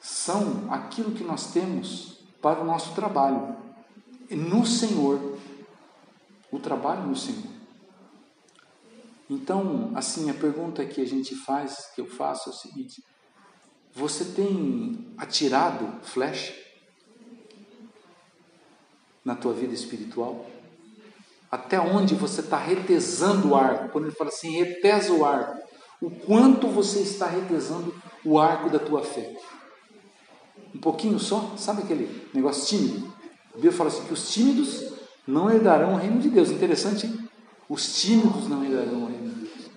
são 0.00 0.72
aquilo 0.72 1.12
que 1.12 1.22
nós 1.22 1.52
temos 1.52 2.18
para 2.40 2.60
o 2.60 2.64
nosso 2.64 2.94
trabalho. 2.94 3.56
No 4.30 4.64
Senhor. 4.64 5.36
O 6.50 6.58
trabalho 6.58 7.06
no 7.06 7.16
Senhor. 7.16 7.52
Então, 9.28 9.92
assim, 9.94 10.30
a 10.30 10.34
pergunta 10.34 10.84
que 10.86 11.02
a 11.02 11.06
gente 11.06 11.34
faz, 11.34 11.90
que 11.94 12.00
eu 12.00 12.06
faço 12.06 12.48
é 12.48 12.52
o 12.52 12.56
seguinte: 12.56 13.04
você 13.92 14.24
tem 14.24 15.12
atirado 15.18 16.02
flecha 16.02 16.54
na 19.24 19.34
tua 19.34 19.52
vida 19.52 19.74
espiritual? 19.74 20.46
Até 21.50 21.80
onde 21.80 22.14
você 22.14 22.40
está 22.40 22.58
retesando 22.58 23.50
o 23.50 23.56
arco? 23.56 23.88
Quando 23.88 24.06
ele 24.06 24.14
fala 24.14 24.30
assim, 24.30 24.50
retesa 24.58 25.12
o 25.12 25.24
arco, 25.24 25.58
o 26.00 26.10
quanto 26.10 26.68
você 26.68 27.00
está 27.00 27.26
retesando 27.26 27.94
o 28.24 28.38
arco 28.38 28.68
da 28.68 28.78
tua 28.78 29.02
fé? 29.02 29.34
Um 30.74 30.78
pouquinho 30.78 31.18
só? 31.18 31.54
Sabe 31.56 31.82
aquele 31.82 32.28
negócio 32.34 32.66
tímido? 32.66 33.12
A 33.50 33.54
Bíblia 33.54 33.72
fala 33.72 33.88
assim 33.88 34.04
que 34.04 34.12
os 34.12 34.30
tímidos 34.30 34.92
não 35.26 35.50
herdarão 35.50 35.94
o 35.94 35.96
reino 35.96 36.20
de 36.20 36.28
Deus. 36.28 36.50
Interessante, 36.50 37.06
hein? 37.06 37.28
Os 37.68 38.00
tímidos 38.00 38.48
não 38.48 38.64
herdarão 38.64 39.04
o 39.04 39.06
reino 39.06 39.28
de 39.30 39.40
Deus. 39.40 39.70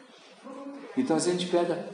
Então, 0.97 1.19
se 1.19 1.29
a 1.29 1.31
gente 1.33 1.47
pega, 1.47 1.89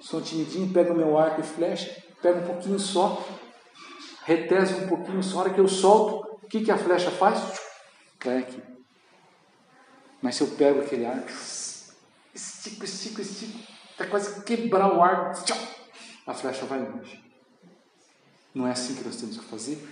sou 0.00 0.20
timidinho, 0.20 0.72
pega 0.72 0.92
o 0.92 0.96
meu 0.96 1.18
arco 1.18 1.40
e 1.40 1.44
flecha, 1.44 1.94
pega 2.22 2.40
um 2.40 2.46
pouquinho 2.46 2.78
só, 2.78 3.22
retesa 4.24 4.84
um 4.84 4.88
pouquinho 4.88 5.22
só, 5.22 5.38
a 5.38 5.40
hora 5.42 5.50
que 5.50 5.60
eu 5.60 5.68
solto, 5.68 6.35
o 6.46 6.48
que, 6.48 6.62
que 6.62 6.70
a 6.70 6.78
flecha 6.78 7.10
faz? 7.10 7.60
Cai 8.18 8.38
aqui. 8.38 8.62
Mas 10.22 10.36
se 10.36 10.42
eu 10.42 10.48
pego 10.48 10.80
aquele 10.80 11.04
arco, 11.04 11.28
estico, 12.34 12.84
estico, 12.84 13.20
estico, 13.20 13.58
até 13.94 14.06
quase 14.06 14.42
quebrar 14.42 14.96
o 14.96 15.02
arco, 15.02 15.44
a 16.26 16.32
flecha 16.32 16.64
vai 16.64 16.80
longe. 16.80 17.22
Não 18.54 18.66
é 18.66 18.70
assim 18.70 18.94
que 18.94 19.04
nós 19.04 19.16
temos 19.16 19.36
que 19.36 19.44
fazer? 19.44 19.86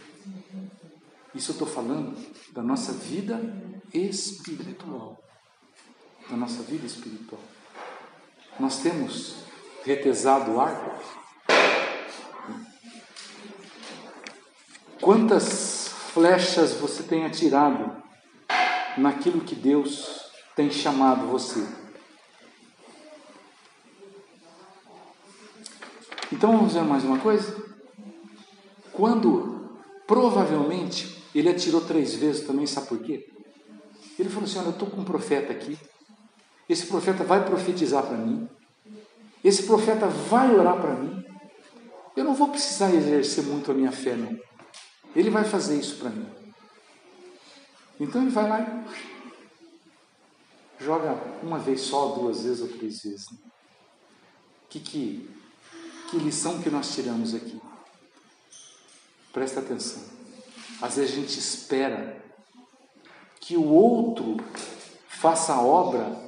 Isso 1.35 1.51
eu 1.51 1.55
estou 1.55 1.69
falando 1.69 2.17
da 2.53 2.63
nossa 2.63 2.93
vida 2.93 3.39
espiritual 3.93 5.23
na 6.31 6.37
nossa 6.37 6.63
vida 6.63 6.87
espiritual. 6.87 7.41
Nós 8.59 8.79
temos 8.79 9.37
retesado 9.85 10.53
o 10.53 10.61
arco? 10.61 11.03
Quantas 15.01 15.84
flechas 16.15 16.73
você 16.75 17.03
tem 17.03 17.27
atirado 17.27 18.03
naquilo 18.97 19.41
que 19.41 19.55
Deus 19.55 20.31
tem 20.57 20.71
chamado 20.71 21.27
você? 21.27 21.67
Então 26.33 26.57
vamos 26.57 26.73
ver 26.73 26.85
mais 26.85 27.05
uma 27.05 27.19
coisa? 27.19 27.55
Quando 28.93 29.69
provavelmente 30.07 31.23
ele 31.35 31.51
atirou 31.51 31.83
três 31.83 32.15
vezes 32.15 32.47
também, 32.47 32.67
sabe 32.67 32.87
por 32.87 32.99
quê? 33.01 33.29
Ele 34.19 34.31
falou 34.31 34.45
assim: 34.45 34.59
Olha, 34.59 34.69
eu 34.69 34.71
estou 34.71 34.89
com 34.89 35.01
um 35.01 35.05
profeta 35.05 35.53
aqui 35.53 35.77
esse 36.69 36.87
profeta 36.87 37.25
vai 37.25 37.45
profetizar 37.45 38.03
para 38.05 38.17
mim. 38.17 38.49
Esse 39.43 39.65
profeta 39.65 40.07
vai 40.07 40.55
orar 40.55 40.81
para 40.81 40.95
mim. 40.95 41.23
Eu 42.17 42.25
não 42.25 42.35
vou 42.35 42.49
precisar 42.49 42.95
exercer 42.95 43.45
muito 43.45 43.71
a 43.71 43.75
minha 43.75 43.93
fé, 43.93 44.15
não. 44.17 44.39
Ele 45.15 45.31
vai 45.31 45.45
fazer 45.45 45.79
isso 45.79 45.99
para 45.99 46.11
mim. 46.11 46.29
Então 48.01 48.23
ele 48.23 48.31
vai 48.31 48.49
lá 48.49 48.61
e 48.61 49.25
joga 50.85 51.15
uma 51.43 51.59
vez 51.59 51.83
só, 51.83 52.09
duas 52.09 52.43
vezes 52.43 52.61
ou 52.61 52.69
três 52.69 53.03
vezes. 53.03 53.31
Né? 53.31 53.39
Que, 54.69 54.81
que, 54.81 55.31
que 56.11 56.19
lição 56.19 56.61
que 56.61 56.71
nós 56.71 56.95
tiramos 56.95 57.35
aqui? 57.35 57.61
Presta 59.33 59.61
atenção. 59.61 60.03
Às 60.83 60.97
vezes 60.97 61.13
a 61.13 61.21
gente 61.21 61.39
espera 61.39 62.23
que 63.41 63.57
o 63.57 63.65
outro 63.65 64.37
faça 65.09 65.55
a 65.55 65.63
obra 65.63 66.23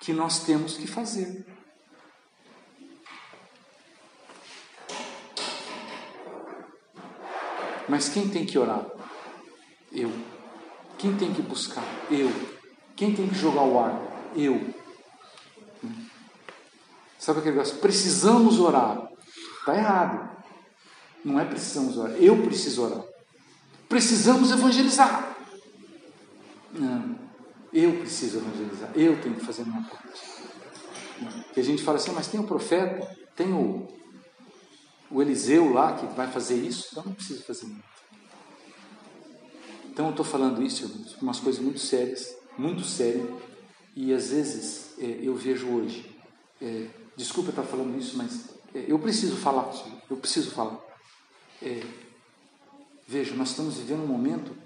que 0.00 0.12
nós 0.12 0.44
temos 0.44 0.76
que 0.76 0.86
fazer. 0.86 1.46
Mas 7.88 8.08
quem 8.08 8.28
tem 8.28 8.44
que 8.44 8.58
orar? 8.58 8.86
Eu. 9.92 10.10
Quem 10.98 11.16
tem 11.16 11.32
que 11.32 11.42
buscar? 11.42 11.84
Eu. 12.10 12.30
Quem 12.96 13.14
tem 13.14 13.28
que 13.28 13.34
jogar 13.34 13.62
o 13.62 13.78
ar? 13.78 14.00
Eu. 14.36 14.74
Sabe 17.18 17.40
aquele 17.40 17.56
negócio? 17.56 17.78
Precisamos 17.78 18.58
orar. 18.58 19.08
Está 19.60 19.76
errado. 19.76 20.30
Não 21.24 21.38
é 21.38 21.44
precisamos 21.44 21.96
orar. 21.96 22.16
Eu 22.16 22.42
preciso 22.42 22.84
orar. 22.84 23.04
Precisamos 23.88 24.50
evangelizar. 24.50 25.36
Não. 26.72 27.22
Eu 27.72 27.92
preciso 27.98 28.38
evangelizar, 28.38 28.90
eu 28.94 29.18
tenho 29.22 29.34
que 29.34 29.46
fazer 29.46 29.64
minha 29.64 29.82
parte. 29.82 30.22
E 31.56 31.60
a 31.60 31.62
gente 31.62 31.82
fala 31.82 31.96
assim, 31.96 32.12
mas 32.12 32.26
tem 32.26 32.38
o 32.38 32.44
profeta, 32.44 33.16
tem 33.34 33.50
o, 33.52 33.88
o 35.12 35.20
Eliseu 35.20 35.72
lá 35.72 35.94
que 35.94 36.06
vai 36.14 36.30
fazer 36.30 36.56
isso, 36.56 36.88
então 36.90 37.04
não 37.04 37.12
preciso 37.12 37.42
fazer 37.42 37.66
nada. 37.66 37.84
Então 39.90 40.06
eu 40.06 40.10
estou 40.12 40.24
falando 40.24 40.62
isso, 40.62 40.90
umas 41.20 41.38
coisas 41.38 41.60
muito 41.60 41.78
sérias, 41.78 42.34
muito 42.56 42.82
sérias, 42.82 43.28
E 43.94 44.12
às 44.14 44.30
vezes 44.30 44.94
é, 44.98 45.18
eu 45.22 45.34
vejo 45.34 45.68
hoje, 45.68 46.18
é, 46.60 46.86
desculpa 47.14 47.50
estar 47.50 47.62
falando 47.62 47.98
isso, 47.98 48.16
mas 48.16 48.48
é, 48.74 48.86
eu 48.88 48.98
preciso 48.98 49.36
falar, 49.36 49.70
eu 50.10 50.16
preciso 50.16 50.50
falar. 50.50 50.80
É, 51.60 51.82
veja, 53.06 53.34
nós 53.34 53.50
estamos 53.50 53.76
vivendo 53.76 54.02
um 54.02 54.06
momento 54.06 54.56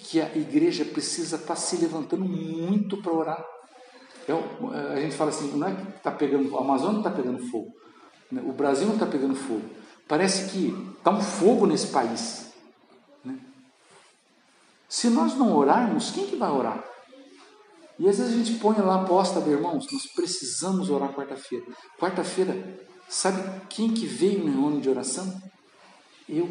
que 0.00 0.20
a 0.20 0.36
igreja 0.36 0.84
precisa 0.84 1.36
estar 1.36 1.54
se 1.54 1.76
levantando 1.76 2.24
muito 2.24 3.00
para 3.00 3.12
orar. 3.12 3.46
É, 4.26 4.94
a 4.94 5.00
gente 5.00 5.14
fala 5.14 5.30
assim, 5.30 5.56
não 5.56 5.68
é 5.68 5.76
que 5.76 5.96
está 5.96 6.10
pegando, 6.10 6.56
a 6.58 6.60
Amazônia 6.60 6.98
está 6.98 7.10
pegando 7.10 7.46
fogo? 7.46 7.81
O 8.40 8.52
Brasil 8.52 8.86
não 8.86 8.94
está 8.94 9.06
pegando 9.06 9.34
fogo. 9.34 9.68
Parece 10.08 10.50
que 10.50 10.74
está 10.96 11.10
um 11.10 11.20
fogo 11.20 11.66
nesse 11.66 11.88
país. 11.88 12.52
Né? 13.24 13.38
Se 14.88 15.08
nós 15.10 15.34
não 15.34 15.54
orarmos, 15.54 16.10
quem 16.10 16.26
que 16.26 16.36
vai 16.36 16.50
orar? 16.50 16.82
E 17.98 18.08
às 18.08 18.18
vezes 18.18 18.32
a 18.32 18.36
gente 18.36 18.58
põe 18.58 18.76
lá, 18.78 19.04
posta, 19.04 19.40
meu 19.40 19.52
irmãos, 19.52 19.86
nós 19.92 20.06
precisamos 20.06 20.90
orar 20.90 21.12
quarta-feira. 21.12 21.64
Quarta-feira, 21.98 22.80
sabe 23.08 23.42
quem 23.68 23.92
que 23.92 24.06
veio 24.06 24.44
no 24.44 24.68
ano 24.68 24.80
de 24.80 24.88
oração? 24.88 25.40
Eu, 26.28 26.50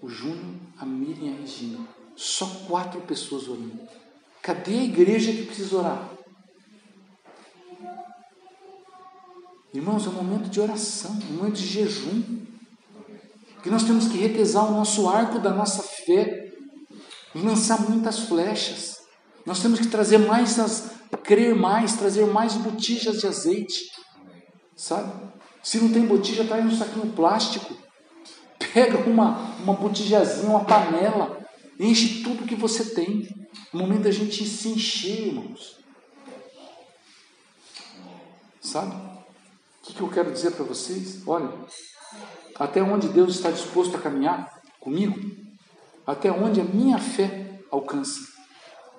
o 0.00 0.08
Júnior, 0.08 0.54
a 0.78 0.84
Miriam 0.84 1.32
e 1.32 1.34
a 1.34 1.40
Regina. 1.40 1.88
Só 2.14 2.46
quatro 2.68 3.00
pessoas 3.00 3.48
orando. 3.48 3.80
Cadê 4.42 4.78
a 4.78 4.84
igreja 4.84 5.32
que 5.32 5.46
precisa 5.46 5.78
orar? 5.78 6.10
Irmãos, 9.74 10.06
é 10.06 10.10
um 10.10 10.12
momento 10.12 10.50
de 10.50 10.60
oração, 10.60 11.12
um 11.30 11.36
momento 11.36 11.54
de 11.54 11.66
jejum. 11.66 12.22
Que 13.62 13.70
nós 13.70 13.84
temos 13.84 14.06
que 14.06 14.18
retesar 14.18 14.68
o 14.68 14.72
nosso 14.72 15.08
arco 15.08 15.38
da 15.38 15.50
nossa 15.50 15.82
fé, 15.82 16.52
lançar 17.34 17.80
muitas 17.88 18.18
flechas. 18.18 19.00
Nós 19.46 19.62
temos 19.62 19.80
que 19.80 19.86
trazer 19.86 20.18
mais, 20.18 20.58
as, 20.58 20.90
crer 21.22 21.54
mais, 21.54 21.96
trazer 21.96 22.26
mais 22.26 22.54
botijas 22.54 23.20
de 23.20 23.26
azeite. 23.26 23.90
Sabe? 24.76 25.32
Se 25.62 25.78
não 25.78 25.90
tem 25.90 26.04
botija, 26.04 26.44
traz 26.44 26.66
um 26.66 26.76
saquinho 26.76 27.10
plástico. 27.12 27.74
Pega 28.74 28.98
uma, 29.08 29.56
uma 29.62 29.74
botijazinha, 29.74 30.50
uma 30.50 30.64
panela, 30.64 31.46
enche 31.80 32.22
tudo 32.22 32.46
que 32.46 32.54
você 32.54 32.94
tem. 32.94 33.26
No 33.72 33.80
momento 33.80 34.02
da 34.02 34.10
gente 34.10 34.44
se 34.44 34.68
encher, 34.68 35.28
irmãos. 35.28 35.78
Sabe? 38.60 39.11
O 39.82 39.84
que, 39.84 39.94
que 39.94 40.00
eu 40.00 40.08
quero 40.08 40.30
dizer 40.30 40.52
para 40.52 40.64
vocês? 40.64 41.26
Olha, 41.26 41.50
até 42.54 42.80
onde 42.80 43.08
Deus 43.08 43.34
está 43.34 43.50
disposto 43.50 43.96
a 43.96 44.00
caminhar 44.00 44.48
comigo, 44.78 45.18
até 46.06 46.30
onde 46.30 46.60
a 46.60 46.64
minha 46.64 46.98
fé 46.98 47.60
alcança. 47.68 48.20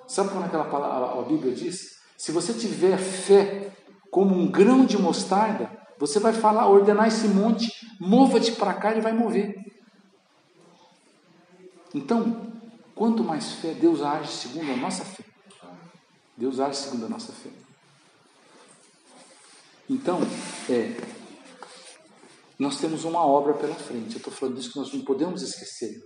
Sabe 0.06 0.28
quando 0.28 0.44
aquela 0.44 0.66
palavra, 0.66 1.18
a 1.18 1.24
Bíblia 1.24 1.54
diz? 1.54 2.00
Se 2.18 2.30
você 2.32 2.52
tiver 2.52 2.98
fé 2.98 3.72
como 4.10 4.34
um 4.34 4.50
grão 4.50 4.84
de 4.84 4.98
mostarda, 4.98 5.70
você 5.98 6.20
vai 6.20 6.34
falar, 6.34 6.68
ordenar 6.68 7.08
esse 7.08 7.28
monte, 7.28 7.72
mova-te 7.98 8.52
para 8.52 8.74
cá, 8.74 8.92
ele 8.92 9.00
vai 9.00 9.14
mover. 9.14 9.56
Então, 11.94 12.52
quanto 12.94 13.24
mais 13.24 13.52
fé, 13.52 13.72
Deus 13.72 14.02
age 14.02 14.30
segundo 14.30 14.70
a 14.70 14.76
nossa 14.76 15.02
fé. 15.02 15.24
Deus 16.36 16.60
age 16.60 16.76
segundo 16.76 17.06
a 17.06 17.08
nossa 17.08 17.32
fé. 17.32 17.63
Então, 19.88 20.20
é, 20.70 20.96
nós 22.58 22.78
temos 22.78 23.04
uma 23.04 23.24
obra 23.24 23.54
pela 23.54 23.74
frente. 23.74 24.12
Eu 24.12 24.18
estou 24.18 24.32
falando 24.32 24.56
disso 24.56 24.72
que 24.72 24.78
nós 24.78 24.92
não 24.92 25.02
podemos 25.02 25.42
esquecer. 25.42 26.02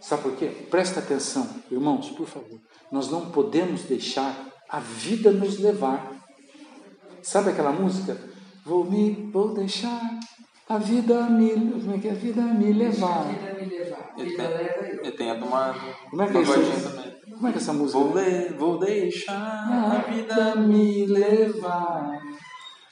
Sabe 0.00 0.22
por 0.22 0.36
quê? 0.36 0.46
Presta 0.70 1.00
atenção, 1.00 1.48
irmãos, 1.70 2.10
por 2.10 2.26
favor. 2.26 2.60
Nós 2.90 3.10
não 3.10 3.30
podemos 3.30 3.82
deixar 3.82 4.52
a 4.68 4.78
vida 4.78 5.32
nos 5.32 5.58
levar. 5.58 6.12
Sabe 7.22 7.50
aquela 7.50 7.72
música? 7.72 8.16
Vou 8.64 8.84
me, 8.84 9.30
vou 9.32 9.52
deixar 9.52 10.00
a 10.68 10.78
vida 10.78 11.22
me, 11.24 11.50
como 11.50 11.94
é 11.94 11.98
que 11.98 12.08
é? 12.08 12.12
A 12.12 12.14
vida 12.14 12.42
me 12.42 12.72
levar. 12.72 13.20
A 13.20 13.24
vida 13.24 13.54
me 13.54 13.78
levar. 13.78 14.14
Ele 14.16 14.36
tem, 14.36 14.46
ele 14.46 15.12
tem 15.12 15.30
a 15.30 15.38
como 16.10 16.22
é 16.22 16.30
que 16.30 16.36
é 16.36 16.42
isso? 16.42 17.07
Como 17.38 17.46
é 17.46 17.52
que 17.52 17.58
é 17.58 17.60
essa 17.60 17.72
música? 17.72 18.00
Vou, 18.00 18.14
ler, 18.14 18.52
vou 18.54 18.78
deixar 18.80 19.36
a 19.36 20.10
vida 20.10 20.56
me 20.56 21.06
levar. 21.06 22.20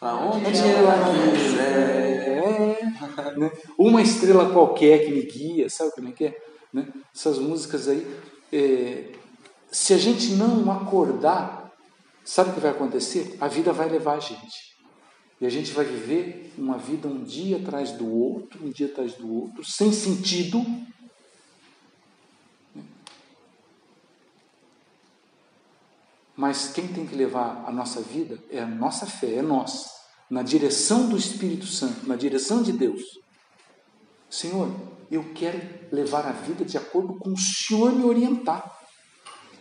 Aonde 0.01 0.57
ela 0.57 0.95
quiser. 1.33 2.81
Né? 3.37 3.51
Uma 3.77 4.01
estrela 4.01 4.53
qualquer 4.53 5.05
que 5.05 5.11
me 5.11 5.23
guia, 5.23 5.69
sabe 5.69 5.91
como 5.97 6.11
é 6.11 6.13
que 6.13 6.27
é? 6.27 6.39
Né? 6.73 6.87
Essas 7.13 7.41
músicas 7.41 7.89
aí. 7.89 8.07
É, 8.53 9.11
se 9.69 9.93
a 9.93 9.99
gente 9.99 10.35
não 10.35 10.71
acordar, 10.71 11.73
sabe 12.25 12.51
o 12.51 12.55
que 12.55 12.61
vai 12.61 12.71
acontecer? 12.71 13.37
A 13.41 13.49
vida 13.49 13.73
vai 13.73 13.89
levar 13.89 14.15
a 14.15 14.21
gente. 14.21 14.77
E 15.41 15.47
a 15.47 15.51
gente 15.51 15.73
vai 15.73 15.85
viver 15.85 16.55
uma 16.57 16.79
vida 16.79 17.09
um 17.09 17.25
dia 17.25 17.57
atrás 17.57 17.91
do 17.91 18.09
outro, 18.09 18.65
um 18.65 18.71
dia 18.71 18.87
atrás 18.87 19.15
do 19.15 19.29
outro, 19.29 19.65
sem 19.65 19.91
sentido. 19.91 20.65
Mas 26.37 26.68
quem 26.68 26.87
tem 26.88 27.07
que 27.07 27.14
levar 27.14 27.64
a 27.66 27.72
nossa 27.72 28.03
vida 28.03 28.38
é 28.51 28.61
a 28.61 28.66
nossa 28.66 29.07
fé, 29.07 29.37
é 29.37 29.42
nós, 29.42 29.88
na 30.29 30.42
direção 30.42 31.09
do 31.09 31.16
Espírito 31.16 31.66
Santo, 31.66 32.07
na 32.07 32.14
direção 32.14 32.62
de 32.62 32.72
Deus. 32.72 33.03
Senhor, 34.29 34.70
eu 35.11 35.33
quero 35.35 35.59
levar 35.90 36.27
a 36.27 36.33
vida 36.33 36.64
de 36.64 36.77
acordo 36.77 37.14
com 37.14 37.33
o 37.33 37.38
Senhor 37.38 37.92
me 37.92 38.05
orientar. 38.05 38.77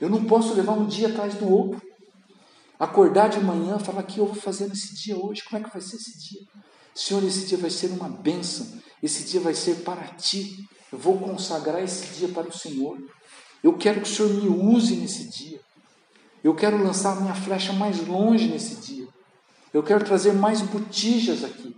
Eu 0.01 0.09
não 0.09 0.25
posso 0.25 0.53
levar 0.53 0.73
um 0.73 0.85
dia 0.85 1.07
atrás 1.07 1.35
do 1.35 1.49
outro. 1.49 1.81
Acordar 2.77 3.29
de 3.29 3.39
manhã, 3.39 3.79
falar 3.79 4.03
que 4.03 4.19
eu 4.19 4.25
vou 4.25 4.35
fazer 4.35 4.67
nesse 4.67 4.93
dia 4.95 5.17
hoje, 5.17 5.43
como 5.43 5.61
é 5.61 5.63
que 5.63 5.71
vai 5.71 5.81
ser 5.81 5.95
esse 5.95 6.19
dia? 6.19 6.41
Senhor, 6.93 7.23
esse 7.23 7.45
dia 7.45 7.57
vai 7.57 7.69
ser 7.69 7.87
uma 7.87 8.09
bênção, 8.09 8.67
esse 9.01 9.23
dia 9.23 9.39
vai 9.39 9.53
ser 9.53 9.83
para 9.83 10.03
ti. 10.15 10.57
Eu 10.91 10.97
vou 10.97 11.17
consagrar 11.19 11.81
esse 11.81 12.15
dia 12.15 12.27
para 12.29 12.49
o 12.49 12.53
Senhor. 12.53 12.97
Eu 13.63 13.77
quero 13.77 14.01
que 14.01 14.09
o 14.09 14.13
Senhor 14.13 14.33
me 14.33 14.49
use 14.49 14.95
nesse 14.95 15.29
dia. 15.29 15.59
Eu 16.45 16.53
quero 16.53 16.77
lançar 16.77 17.19
minha 17.19 17.33
flecha 17.33 17.73
mais 17.73 18.07
longe 18.07 18.47
nesse 18.47 18.75
dia. 18.75 19.07
Eu 19.73 19.81
quero 19.81 20.05
trazer 20.05 20.31
mais 20.31 20.61
botijas 20.61 21.43
aqui. 21.43 21.75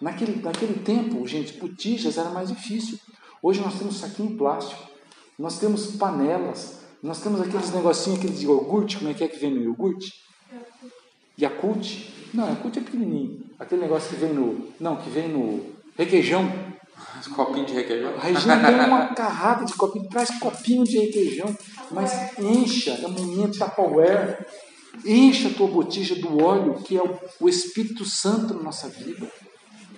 Naquele, 0.00 0.40
naquele 0.40 0.74
tempo, 0.74 1.26
gente, 1.26 1.58
botijas 1.58 2.16
era 2.16 2.30
mais 2.30 2.48
difícil. 2.48 2.96
Hoje 3.42 3.60
nós 3.60 3.76
temos 3.76 3.96
saquinho 3.96 4.36
plástico, 4.38 4.88
nós 5.36 5.58
temos 5.58 5.96
panelas, 5.96 6.78
nós 7.02 7.20
temos 7.20 7.40
aqueles 7.40 7.72
negocinhos, 7.72 8.20
aqueles 8.20 8.38
de 8.38 8.46
iogurte, 8.46 8.98
como 8.98 9.10
é 9.10 9.14
que 9.14 9.24
é 9.24 9.26
que 9.26 9.36
vem 9.36 9.50
no 9.50 9.64
iogurte? 9.64 10.12
Yakult? 11.36 12.12
Não, 12.32 12.48
Yakult 12.48 12.78
é 12.78 12.80
pequenininho. 12.80 13.46
Aquele 13.58 13.80
negócio 13.80 14.10
que 14.10 14.14
vem 14.14 14.32
no. 14.32 14.68
Não, 14.78 14.94
que 14.94 15.10
vem 15.10 15.28
no 15.28 15.74
requeijão. 15.96 16.48
Copinho 17.34 17.66
de 17.66 17.72
requeijão. 17.74 18.14
A 18.16 18.20
região 18.20 18.60
tem 18.60 18.74
uma 18.74 19.06
carrada 19.08 19.64
de 19.64 19.72
copinho, 19.74 20.08
traz 20.08 20.30
copinho 20.38 20.84
de 20.84 20.98
requeijão, 20.98 21.56
mas 21.90 22.38
encha, 22.38 22.92
é 22.92 23.06
um 23.06 23.10
momento 23.10 23.58
Tupperware. 23.58 24.46
Encha 25.04 25.48
a 25.48 25.54
tua 25.54 25.68
botija 25.68 26.16
do 26.16 26.42
óleo, 26.42 26.74
que 26.82 26.96
é 26.96 27.02
o 27.40 27.48
Espírito 27.48 28.04
Santo 28.04 28.54
na 28.54 28.62
nossa 28.62 28.88
vida, 28.88 29.30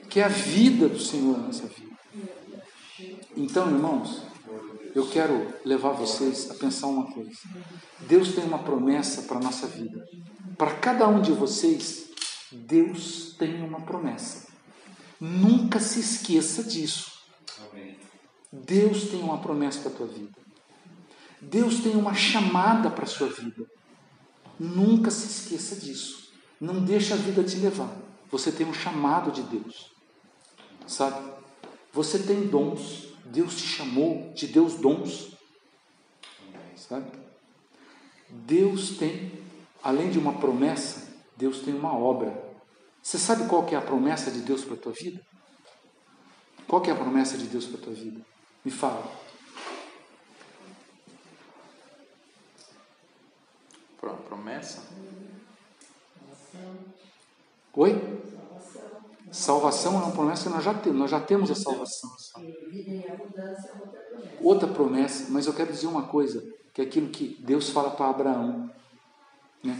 que 0.08 0.20
é 0.20 0.24
a 0.24 0.28
vida 0.28 0.88
do 0.88 0.98
Senhor 0.98 1.38
na 1.38 1.46
nossa 1.46 1.66
vida. 1.66 1.90
Então, 3.36 3.70
irmãos, 3.70 4.22
eu 4.94 5.06
quero 5.06 5.54
levar 5.64 5.92
vocês 5.92 6.50
a 6.50 6.54
pensar 6.54 6.88
uma 6.88 7.10
coisa. 7.10 7.30
Deus 8.00 8.34
tem 8.34 8.44
uma 8.44 8.58
promessa 8.58 9.22
para 9.22 9.38
a 9.38 9.40
nossa 9.40 9.66
vida. 9.66 10.04
Para 10.58 10.72
cada 10.72 11.08
um 11.08 11.22
de 11.22 11.32
vocês, 11.32 12.10
Deus 12.52 13.34
tem 13.38 13.62
uma 13.62 13.80
promessa. 13.80 14.49
Nunca 15.20 15.78
se 15.78 16.00
esqueça 16.00 16.64
disso. 16.64 17.20
Deus 18.50 19.04
tem 19.04 19.20
uma 19.20 19.38
promessa 19.38 19.80
para 19.80 19.90
a 19.90 19.94
tua 19.94 20.06
vida. 20.06 20.38
Deus 21.40 21.80
tem 21.80 21.94
uma 21.94 22.14
chamada 22.14 22.90
para 22.90 23.04
a 23.04 23.08
sua 23.08 23.28
vida. 23.28 23.64
Nunca 24.58 25.10
se 25.10 25.26
esqueça 25.26 25.76
disso. 25.76 26.32
Não 26.60 26.84
deixe 26.84 27.12
a 27.12 27.16
vida 27.16 27.44
te 27.44 27.56
levar. 27.56 27.94
Você 28.30 28.50
tem 28.50 28.66
um 28.66 28.74
chamado 28.74 29.30
de 29.30 29.42
Deus. 29.42 29.90
Sabe? 30.86 31.20
Você 31.92 32.18
tem 32.18 32.46
dons. 32.46 33.08
Deus 33.24 33.56
te 33.56 33.62
chamou, 33.62 34.32
te 34.34 34.46
deu 34.46 34.64
os 34.64 34.74
dons. 34.74 35.32
Sabe? 36.76 37.10
Deus 38.28 38.96
tem, 38.96 39.32
além 39.82 40.10
de 40.10 40.18
uma 40.18 40.34
promessa, 40.34 41.14
Deus 41.36 41.60
tem 41.60 41.74
uma 41.74 41.94
obra. 41.94 42.49
Você 43.02 43.18
sabe 43.18 43.48
qual 43.48 43.64
que 43.64 43.74
é 43.74 43.78
a 43.78 43.82
promessa 43.82 44.30
de 44.30 44.40
Deus 44.40 44.64
para 44.64 44.74
a 44.74 44.78
tua 44.78 44.92
vida? 44.92 45.20
Qual 46.68 46.80
que 46.80 46.90
é 46.90 46.92
a 46.92 46.96
promessa 46.96 47.36
de 47.36 47.46
Deus 47.46 47.66
para 47.66 47.78
a 47.78 47.82
tua 47.82 47.94
vida? 47.94 48.20
Me 48.64 48.70
fala. 48.70 49.10
Promessa? 54.28 54.82
Oi? 57.74 58.20
Salvação 59.30 59.94
é 59.94 60.04
uma 60.04 60.12
promessa 60.12 60.44
que 60.44 60.48
nós 60.48 60.64
já 60.64 60.74
temos, 60.74 60.98
nós 60.98 61.10
já 61.10 61.20
temos 61.20 61.50
a 61.50 61.54
salvação. 61.54 62.10
Outra 64.40 64.68
promessa, 64.68 65.30
mas 65.30 65.46
eu 65.46 65.54
quero 65.54 65.72
dizer 65.72 65.86
uma 65.86 66.08
coisa, 66.08 66.42
que 66.72 66.80
é 66.80 66.84
aquilo 66.84 67.10
que 67.10 67.36
Deus 67.40 67.70
fala 67.70 67.90
para 67.90 68.10
Abraão. 68.10 68.70
Né? 69.62 69.78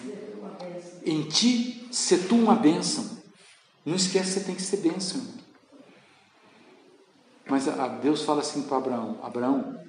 Em 1.04 1.22
ti, 1.28 1.88
se 1.90 2.18
tu 2.28 2.36
uma 2.36 2.54
bênção. 2.54 3.18
Não 3.84 3.96
esquece, 3.96 4.32
você 4.32 4.40
tem 4.40 4.54
que 4.54 4.62
ser 4.62 4.78
bênção. 4.78 5.20
Mas 7.48 7.66
a, 7.66 7.84
a 7.84 7.88
Deus 7.88 8.22
fala 8.22 8.40
assim 8.40 8.62
para 8.62 8.76
Abraão: 8.76 9.18
Abraão, 9.22 9.80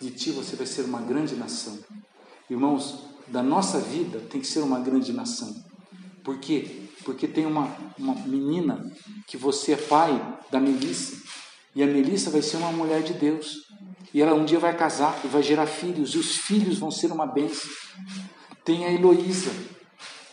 de 0.00 0.10
ti 0.10 0.30
você 0.30 0.56
vai 0.56 0.66
ser 0.66 0.82
uma 0.82 1.00
grande 1.00 1.34
nação. 1.34 1.78
Irmãos, 2.48 3.06
da 3.28 3.42
nossa 3.42 3.80
vida 3.80 4.20
tem 4.20 4.40
que 4.40 4.46
ser 4.46 4.60
uma 4.60 4.80
grande 4.80 5.12
nação. 5.12 5.54
Por 6.22 6.38
quê? 6.38 6.88
Porque 7.04 7.28
tem 7.28 7.44
uma, 7.44 7.74
uma 7.98 8.14
menina 8.26 8.90
que 9.26 9.36
você 9.36 9.72
é 9.72 9.76
pai 9.76 10.38
da 10.50 10.60
Melissa, 10.60 11.16
e 11.74 11.82
a 11.82 11.86
Melissa 11.86 12.30
vai 12.30 12.40
ser 12.40 12.56
uma 12.56 12.72
mulher 12.72 13.02
de 13.02 13.12
Deus. 13.14 13.64
E 14.12 14.22
ela 14.22 14.32
um 14.32 14.44
dia 14.44 14.60
vai 14.60 14.76
casar 14.76 15.20
e 15.24 15.28
vai 15.28 15.42
gerar 15.42 15.66
filhos, 15.66 16.14
e 16.14 16.18
os 16.18 16.36
filhos 16.36 16.78
vão 16.78 16.90
ser 16.90 17.10
uma 17.10 17.26
bênção. 17.26 17.68
Tem 18.64 18.84
a 18.84 18.92
Heloísa, 18.92 19.52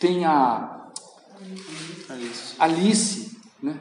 tem 0.00 0.24
a 0.24 0.90
Alice. 2.08 2.54
Alice, 2.58 3.38
né? 3.62 3.78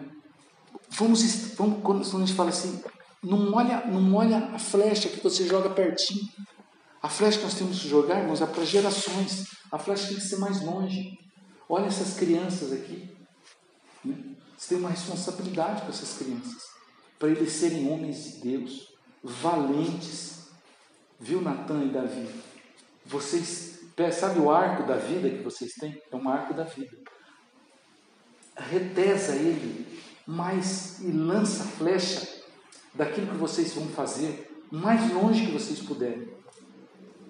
Vamos, 0.89 1.23
vamos 1.55 1.81
quando 1.81 2.23
a 2.23 2.25
gente 2.25 2.33
fala 2.33 2.49
assim, 2.49 2.81
não 3.23 3.53
olha, 3.53 3.85
não 3.85 4.13
olha 4.15 4.49
a 4.53 4.59
flecha 4.59 5.09
que 5.09 5.21
você 5.21 5.47
joga 5.47 5.69
pertinho. 5.69 6.27
A 7.01 7.09
flecha 7.09 7.37
que 7.39 7.43
nós 7.45 7.55
temos 7.55 7.79
que 7.81 7.87
jogar, 7.87 8.19
irmãos, 8.19 8.41
é 8.41 8.45
para 8.45 8.63
gerações. 8.63 9.47
A 9.71 9.77
flecha 9.77 10.07
tem 10.07 10.17
que 10.17 10.23
ser 10.23 10.37
mais 10.37 10.61
longe. 10.61 11.17
Olha 11.67 11.85
essas 11.85 12.15
crianças 12.15 12.71
aqui. 12.71 13.09
Né? 14.03 14.15
Você 14.57 14.69
tem 14.69 14.77
uma 14.77 14.89
responsabilidade 14.89 15.81
com 15.81 15.89
essas 15.89 16.17
crianças. 16.17 16.63
Para 17.17 17.29
eles 17.29 17.53
serem 17.53 17.91
homens 17.91 18.23
de 18.23 18.49
Deus, 18.49 18.87
valentes. 19.23 20.47
Viu, 21.19 21.41
Natan 21.41 21.85
e 21.85 21.89
Davi? 21.89 22.29
Vocês, 23.05 23.79
sabe 24.11 24.39
o 24.39 24.49
arco 24.49 24.83
da 24.83 24.95
vida 24.95 25.29
que 25.29 25.43
vocês 25.43 25.73
têm? 25.73 26.01
É 26.11 26.15
um 26.15 26.29
arco 26.29 26.53
da 26.53 26.63
vida. 26.63 26.97
Retesa 28.55 29.35
ele 29.35 30.01
mais 30.27 30.99
e 30.99 31.11
lança 31.11 31.63
a 31.63 31.67
flecha 31.67 32.41
daquilo 32.93 33.27
que 33.27 33.37
vocês 33.37 33.73
vão 33.73 33.87
fazer 33.87 34.51
mais 34.71 35.11
longe 35.11 35.45
que 35.45 35.51
vocês 35.51 35.81
puderem, 35.81 36.29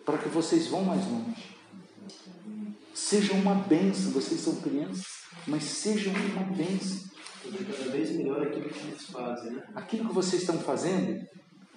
para 0.05 0.19
que 0.19 0.29
vocês 0.29 0.67
vão 0.67 0.83
mais 0.83 1.03
longe. 1.07 1.57
Sejam 2.93 3.37
uma 3.39 3.55
bênção, 3.55 4.11
vocês 4.11 4.41
são 4.41 4.57
crianças, 4.57 5.05
mas 5.47 5.63
sejam 5.63 6.13
uma 6.13 6.43
bênção. 6.43 7.09
Cada 7.41 7.91
vez 7.91 8.11
melhor 8.11 8.43
aquilo 8.43 8.69
que 8.69 8.87
eles 8.87 9.03
fazem, 9.07 9.53
né? 9.53 9.63
Aquilo 9.73 10.09
que 10.09 10.13
vocês 10.13 10.43
estão 10.43 10.59
fazendo, 10.59 11.25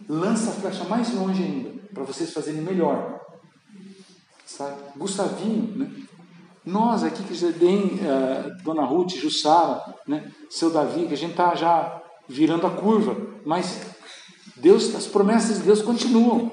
lança 0.07 0.51
a 0.51 0.53
flecha 0.53 0.85
mais 0.85 1.15
longe 1.15 1.43
ainda, 1.43 1.71
para 1.95 2.05
vocês 2.05 2.33
fazerem 2.33 2.61
melhor. 2.61 3.14
Sabe? 4.47 4.77
Gustavinho, 4.97 5.77
né? 5.77 5.91
Nós 6.65 7.03
aqui 7.03 7.23
que 7.23 7.53
tem 7.53 8.01
uh, 8.01 8.63
Dona 8.63 8.85
Ruth, 8.85 9.17
Jussara, 9.17 9.83
né? 10.07 10.31
Seu 10.49 10.71
Davi, 10.71 11.07
que 11.07 11.15
a 11.15 11.17
gente 11.17 11.33
está 11.33 11.55
já 11.55 12.03
virando 12.29 12.67
a 12.67 12.71
curva, 12.71 13.17
mas 13.45 13.83
Deus, 14.57 14.95
as 14.95 15.07
promessas 15.07 15.59
de 15.59 15.65
Deus 15.65 15.83
continuam, 15.83 16.51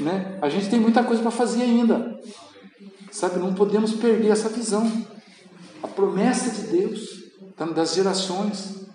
né? 0.00 0.38
A 0.42 0.48
gente 0.48 0.68
tem 0.68 0.80
muita 0.80 1.04
coisa 1.04 1.22
para 1.22 1.30
fazer 1.30 1.62
ainda, 1.62 2.18
sabe? 3.10 3.38
Não 3.38 3.54
podemos 3.54 3.92
perder 3.92 4.30
essa 4.30 4.48
visão. 4.48 4.90
A 5.82 5.88
promessa 5.88 6.50
de 6.50 6.68
Deus, 6.68 7.00
tá, 7.56 7.64
das 7.66 7.94
gerações. 7.94 8.86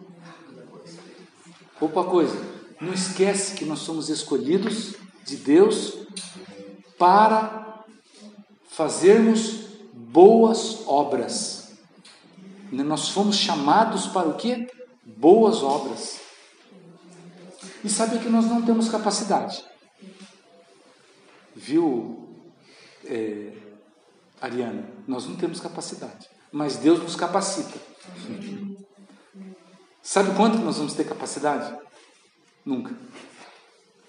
Opa 1.80 2.04
coisa, 2.04 2.38
não 2.82 2.92
esquece 2.92 3.54
que 3.54 3.64
nós 3.64 3.80
somos 3.80 4.10
escolhidos 4.10 4.96
de 5.24 5.38
Deus 5.38 5.94
para 6.98 7.67
fazermos 8.78 9.80
boas 9.92 10.86
obras. 10.86 11.70
Nós 12.72 13.10
fomos 13.10 13.36
chamados 13.36 14.06
para 14.06 14.28
o 14.30 14.36
quê? 14.36 14.70
Boas 15.04 15.64
obras. 15.64 16.20
E 17.84 17.90
sabe 17.90 18.20
que 18.20 18.30
nós 18.30 18.46
não 18.46 18.62
temos 18.62 18.88
capacidade. 18.88 19.66
Viu, 21.56 22.30
é, 23.04 23.52
Ariana? 24.40 24.88
Nós 25.08 25.26
não 25.26 25.36
temos 25.36 25.60
capacidade. 25.60 26.30
Mas 26.52 26.76
Deus 26.78 27.00
nos 27.00 27.16
capacita. 27.16 27.80
Sabe 30.04 30.36
quanto 30.36 30.60
nós 30.60 30.78
vamos 30.78 30.94
ter 30.94 31.06
capacidade? 31.06 31.76
Nunca. 32.64 32.96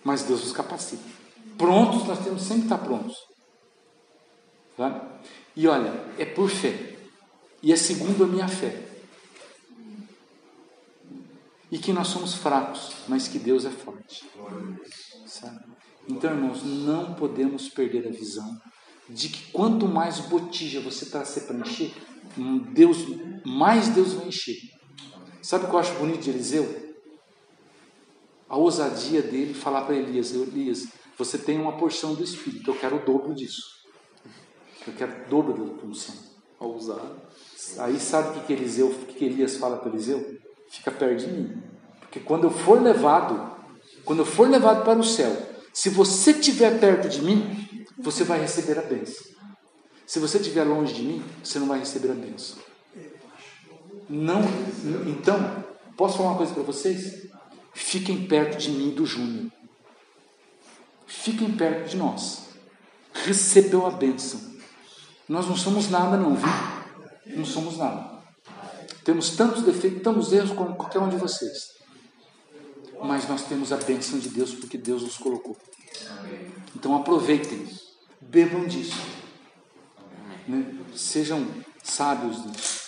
Mas 0.04 0.24
Deus 0.24 0.42
nos 0.42 0.52
capacita. 0.52 1.08
Prontos, 1.56 2.06
nós 2.06 2.18
temos 2.18 2.42
sempre 2.42 2.64
estar 2.64 2.78
prontos. 2.78 3.16
Tá? 4.78 5.18
E 5.56 5.66
olha, 5.66 5.92
é 6.16 6.24
por 6.24 6.48
fé. 6.48 6.96
E 7.60 7.72
é 7.72 7.76
segundo 7.76 8.22
a 8.22 8.26
minha 8.28 8.46
fé. 8.46 8.80
E 11.68 11.78
que 11.78 11.92
nós 11.92 12.06
somos 12.06 12.34
fracos, 12.34 12.92
mas 13.08 13.26
que 13.26 13.40
Deus 13.40 13.64
é 13.64 13.70
forte. 13.70 14.24
Sabe? 15.26 15.64
Então, 16.08 16.30
irmãos, 16.30 16.62
não 16.62 17.12
podemos 17.14 17.68
perder 17.68 18.06
a 18.06 18.10
visão 18.12 18.56
de 19.08 19.28
que 19.28 19.50
quanto 19.50 19.88
mais 19.88 20.20
botija 20.20 20.80
você 20.80 21.06
trazer 21.06 21.40
para 21.42 21.58
encher, 21.58 21.92
Deus, 22.72 22.98
mais 23.44 23.88
Deus 23.88 24.12
vai 24.12 24.28
encher. 24.28 24.58
Sabe 25.42 25.64
o 25.64 25.68
que 25.68 25.74
eu 25.74 25.80
acho 25.80 25.94
bonito 25.94 26.20
de 26.20 26.30
Eliseu? 26.30 26.94
A 28.48 28.56
ousadia 28.56 29.22
dele 29.22 29.54
falar 29.54 29.82
para 29.82 29.96
Elias: 29.96 30.32
Elias, 30.32 30.86
você 31.18 31.36
tem 31.36 31.60
uma 31.60 31.76
porção 31.76 32.14
do 32.14 32.22
Espírito, 32.22 32.70
eu 32.70 32.78
quero 32.78 32.96
o 32.96 33.04
dobro 33.04 33.34
disso. 33.34 33.77
Eu 34.88 34.94
quero 34.94 35.12
o 35.12 35.28
dobro 35.28 35.52
da 35.52 35.86
unção. 35.86 36.14
Ousado. 36.58 37.22
Aí 37.78 38.00
sabe 38.00 38.30
o 38.30 38.32
que, 38.32 38.46
que, 38.46 38.52
Eliseu, 38.52 38.88
que, 38.90 39.14
que 39.14 39.24
Elias 39.24 39.56
fala 39.56 39.76
para 39.76 39.90
Eliseu? 39.90 40.38
Fica 40.70 40.90
perto 40.90 41.20
de 41.20 41.26
mim. 41.28 41.62
Porque 42.00 42.20
quando 42.20 42.44
eu 42.44 42.50
for 42.50 42.80
levado, 42.80 43.56
quando 44.04 44.20
eu 44.20 44.26
for 44.26 44.48
levado 44.48 44.82
para 44.84 44.98
o 44.98 45.04
céu, 45.04 45.36
se 45.72 45.90
você 45.90 46.30
estiver 46.30 46.80
perto 46.80 47.08
de 47.08 47.22
mim, 47.22 47.84
você 47.98 48.24
vai 48.24 48.40
receber 48.40 48.78
a 48.78 48.82
bênção. 48.82 49.26
Se 50.06 50.18
você 50.18 50.38
estiver 50.38 50.64
longe 50.64 50.94
de 50.94 51.02
mim, 51.02 51.24
você 51.44 51.58
não 51.58 51.66
vai 51.66 51.80
receber 51.80 52.10
a 52.10 52.14
bênção. 52.14 52.56
Não, 54.08 54.40
então, 55.06 55.64
posso 55.96 56.16
falar 56.16 56.30
uma 56.30 56.38
coisa 56.38 56.54
para 56.54 56.62
vocês? 56.62 57.28
Fiquem 57.74 58.26
perto 58.26 58.56
de 58.56 58.70
mim 58.70 58.90
do 58.90 59.04
Júnior. 59.04 59.52
Fiquem 61.06 61.52
perto 61.52 61.90
de 61.90 61.96
nós. 61.96 62.48
Recebeu 63.12 63.86
a 63.86 63.90
bênção. 63.90 64.40
Nós 65.28 65.46
não 65.46 65.56
somos 65.56 65.90
nada, 65.90 66.16
não, 66.16 66.34
viu? 66.34 66.48
Não 67.36 67.44
somos 67.44 67.76
nada. 67.76 68.18
Temos 69.04 69.30
tantos 69.30 69.62
defeitos, 69.62 70.02
tantos 70.02 70.32
erros 70.32 70.52
como 70.52 70.74
qualquer 70.74 70.98
um 70.98 71.08
de 71.08 71.16
vocês. 71.16 71.72
Mas 73.02 73.28
nós 73.28 73.42
temos 73.44 73.72
a 73.72 73.76
bênção 73.76 74.18
de 74.18 74.28
Deus 74.28 74.54
porque 74.54 74.78
Deus 74.78 75.02
nos 75.02 75.18
colocou. 75.18 75.56
Então 76.74 76.96
aproveitem, 76.96 77.66
bebam 78.20 78.66
disso. 78.66 79.00
Né? 80.46 80.74
Sejam 80.94 81.46
sábios 81.82 82.42
disso. 82.42 82.78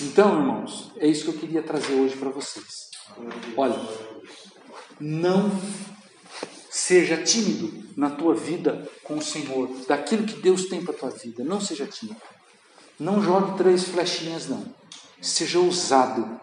Então, 0.00 0.38
irmãos, 0.40 0.90
é 0.96 1.06
isso 1.06 1.24
que 1.24 1.30
eu 1.30 1.38
queria 1.38 1.62
trazer 1.62 1.94
hoje 1.94 2.16
para 2.16 2.30
vocês. 2.30 2.90
Olha, 3.56 3.78
não 4.98 5.50
seja 6.82 7.16
tímido 7.16 7.72
na 7.96 8.10
tua 8.10 8.34
vida 8.34 8.90
com 9.04 9.14
o 9.14 9.22
Senhor, 9.22 9.68
daquilo 9.86 10.26
que 10.26 10.40
Deus 10.40 10.66
tem 10.66 10.84
para 10.84 10.92
a 10.92 10.98
tua 10.98 11.10
vida. 11.10 11.44
Não 11.44 11.60
seja 11.60 11.86
tímido. 11.86 12.20
Não 12.98 13.22
jogue 13.22 13.56
três 13.56 13.84
flechinhas, 13.84 14.48
não. 14.48 14.64
Seja 15.20 15.60
ousado. 15.60 16.40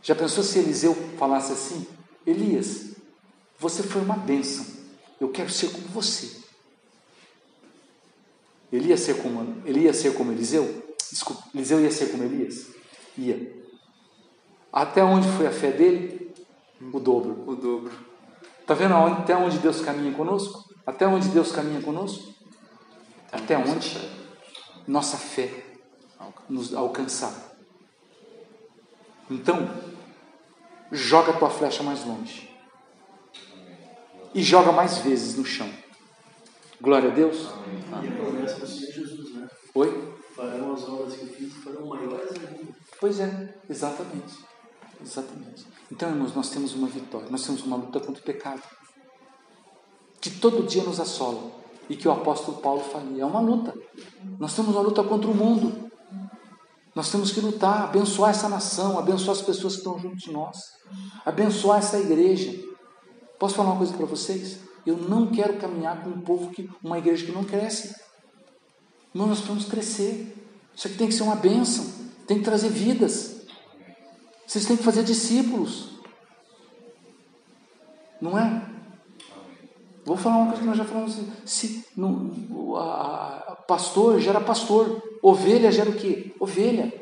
Já 0.00 0.14
pensou 0.14 0.44
se 0.44 0.60
Eliseu 0.60 0.94
falasse 1.18 1.52
assim? 1.52 1.84
Elias, 2.24 2.92
você 3.58 3.82
foi 3.82 4.00
uma 4.00 4.16
bênção. 4.16 4.64
Eu 5.20 5.28
quero 5.28 5.50
ser 5.50 5.72
como 5.72 5.88
você. 5.88 6.44
Ele 8.72 8.90
ia 8.90 8.96
ser 8.96 9.20
como, 9.20 9.60
ele 9.64 9.80
ia 9.80 9.92
ser 9.92 10.14
como 10.14 10.30
Eliseu? 10.30 10.84
Desculpa, 11.10 11.42
Eliseu 11.52 11.80
ia 11.80 11.90
ser 11.90 12.12
como 12.12 12.22
Elias? 12.22 12.68
Ia. 13.18 13.52
Até 14.72 15.02
onde 15.02 15.26
foi 15.36 15.48
a 15.48 15.52
fé 15.52 15.72
dele? 15.72 16.32
O 16.92 17.00
dobro. 17.00 17.42
O 17.44 17.56
dobro. 17.56 18.13
Está 18.64 18.72
vendo 18.72 18.94
até 18.94 19.36
onde 19.36 19.58
Deus 19.58 19.82
caminha 19.82 20.10
conosco? 20.14 20.64
Até 20.86 21.06
onde 21.06 21.28
Deus 21.28 21.52
caminha 21.52 21.82
conosco? 21.82 22.32
Até 23.30 23.58
onde 23.58 24.10
nossa 24.88 25.18
fé 25.18 25.52
nos 26.48 26.72
alcançar. 26.72 27.34
Então, 29.30 29.68
joga 30.90 31.32
a 31.32 31.36
tua 31.36 31.50
flecha 31.50 31.82
mais 31.82 32.06
longe. 32.06 32.50
E 34.34 34.42
joga 34.42 34.72
mais 34.72 34.96
vezes 34.96 35.36
no 35.36 35.44
chão. 35.44 35.70
Glória 36.80 37.10
a 37.10 37.14
Deus. 37.14 37.50
E 38.02 38.08
a 38.08 38.12
promessa 38.12 38.60
do 38.60 38.66
Senhor 38.66 38.92
Jesus, 38.92 39.34
né? 39.34 39.46
Oi? 39.74 40.14
Farão 40.34 40.72
as 40.72 40.88
obras 40.88 41.14
que 41.16 41.22
eu 41.26 41.28
fiz 41.28 41.48
e 41.48 41.60
farão 41.60 41.86
maiores 41.86 42.30
ainda. 42.30 42.74
Pois 42.98 43.20
é, 43.20 43.58
exatamente. 43.68 44.34
Exatamente. 45.04 45.66
Então, 45.92 46.08
irmãos, 46.08 46.34
nós 46.34 46.48
temos 46.48 46.74
uma 46.74 46.88
vitória, 46.88 47.28
nós 47.30 47.44
temos 47.44 47.62
uma 47.62 47.76
luta 47.76 48.00
contra 48.00 48.20
o 48.20 48.24
pecado, 48.24 48.62
que 50.20 50.30
todo 50.30 50.66
dia 50.66 50.82
nos 50.82 50.98
assola. 50.98 51.62
e 51.86 51.96
que 51.96 52.08
o 52.08 52.12
apóstolo 52.12 52.58
Paulo 52.58 52.80
falia. 52.80 53.22
É 53.22 53.26
uma 53.26 53.40
luta. 53.40 53.74
Nós 54.38 54.54
temos 54.54 54.74
uma 54.74 54.80
luta 54.80 55.02
contra 55.04 55.30
o 55.30 55.34
mundo. 55.34 55.90
Nós 56.94 57.10
temos 57.10 57.32
que 57.32 57.40
lutar, 57.40 57.82
abençoar 57.82 58.30
essa 58.30 58.48
nação, 58.48 58.98
abençoar 58.98 59.36
as 59.36 59.42
pessoas 59.42 59.74
que 59.74 59.80
estão 59.80 59.98
junto 59.98 60.16
de 60.16 60.32
nós, 60.32 60.56
abençoar 61.26 61.80
essa 61.80 61.98
igreja. 61.98 62.58
Posso 63.38 63.54
falar 63.54 63.70
uma 63.70 63.78
coisa 63.78 63.92
para 63.92 64.06
vocês? 64.06 64.60
Eu 64.86 64.96
não 64.96 65.26
quero 65.26 65.58
caminhar 65.58 66.02
com 66.02 66.10
um 66.10 66.20
povo 66.20 66.50
que, 66.50 66.70
uma 66.82 66.96
igreja 66.98 67.26
que 67.26 67.32
não 67.32 67.42
cresce. 67.42 67.94
Mas 69.12 69.26
nós 69.26 69.38
precisamos 69.40 69.64
crescer. 69.66 70.34
Isso 70.74 70.86
aqui 70.86 70.96
tem 70.96 71.08
que 71.08 71.14
ser 71.14 71.24
uma 71.24 71.36
bênção, 71.36 71.84
tem 72.26 72.38
que 72.38 72.44
trazer 72.44 72.68
vidas. 72.68 73.33
Vocês 74.46 74.66
têm 74.66 74.76
que 74.76 74.82
fazer 74.82 75.02
discípulos. 75.02 75.90
Não 78.20 78.38
é? 78.38 78.74
Vou 80.04 80.16
falar 80.16 80.36
uma 80.36 80.46
coisa 80.46 80.60
que 80.60 80.66
nós 80.68 80.76
já 80.76 80.84
falamos. 80.84 81.18
Se, 81.46 81.84
no, 81.96 82.76
a, 82.76 83.44
a, 83.48 83.56
pastor 83.56 84.20
gera 84.20 84.40
pastor. 84.40 85.02
Ovelha 85.22 85.72
gera 85.72 85.90
o 85.90 85.94
quê? 85.94 86.34
Ovelha. 86.38 86.92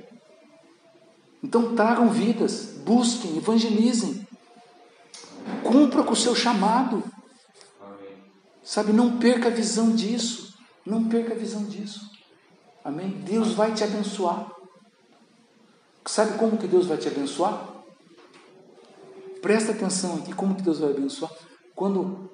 Então 1.42 1.74
tragam 1.74 2.08
vidas, 2.08 2.76
busquem, 2.84 3.36
evangelizem. 3.36 4.26
Cumpra 5.64 6.04
com 6.04 6.12
o 6.12 6.16
seu 6.16 6.34
chamado. 6.34 7.02
Sabe, 8.62 8.92
não 8.92 9.18
perca 9.18 9.48
a 9.48 9.52
visão 9.52 9.90
disso. 9.90 10.54
Não 10.86 11.08
perca 11.08 11.34
a 11.34 11.36
visão 11.36 11.64
disso. 11.64 12.10
Amém? 12.84 13.10
Deus 13.24 13.54
vai 13.54 13.72
te 13.72 13.82
abençoar. 13.82 14.61
Sabe 16.04 16.36
como 16.36 16.58
que 16.58 16.66
Deus 16.66 16.86
vai 16.86 16.96
te 16.96 17.08
abençoar? 17.08 17.72
Presta 19.40 19.72
atenção 19.72 20.16
aqui, 20.16 20.32
como 20.32 20.54
que 20.54 20.62
Deus 20.62 20.78
vai 20.78 20.90
abençoar? 20.90 21.32
Quando 21.74 22.30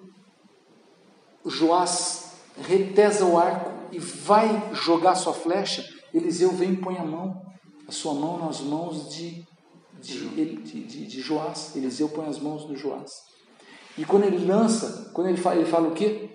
Joás 1.45 2.33
retesa 2.57 3.25
o 3.25 3.39
arco 3.39 3.71
e 3.93 3.99
vai 3.99 4.75
jogar 4.75 5.15
sua 5.15 5.33
flecha, 5.33 5.85
Eliseu 6.13 6.51
vem 6.51 6.73
e 6.73 6.77
põe 6.77 6.97
a 6.97 7.05
mão, 7.05 7.43
a 7.87 7.93
sua 7.93 8.15
mão 8.15 8.39
nas 8.39 8.61
mãos 8.61 9.15
de, 9.15 9.47
de, 10.01 10.29
de, 10.29 10.85
de, 10.85 11.07
de 11.07 11.21
Joás. 11.21 11.75
Eliseu 11.77 12.09
põe 12.09 12.27
as 12.27 12.39
mãos 12.39 12.69
no 12.69 12.77
Joás. 12.77 13.11
E 13.97 14.05
quando 14.05 14.25
ele 14.25 14.45
lança, 14.45 15.11
quando 15.13 15.29
ele 15.29 15.39
fala, 15.39 15.57
ele 15.57 15.71
fala 15.71 15.89
o 15.89 15.95
quê? 15.95 16.31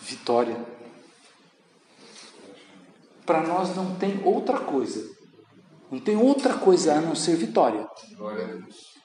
Vitória. 0.00 0.56
Para 3.24 3.46
nós 3.46 3.74
não 3.76 3.94
tem 3.94 4.22
outra 4.24 4.58
coisa. 4.58 5.19
Não 5.90 5.98
tem 5.98 6.16
outra 6.16 6.54
coisa 6.54 6.94
a 6.94 7.00
não 7.00 7.14
ser 7.14 7.36
vitória. 7.36 7.86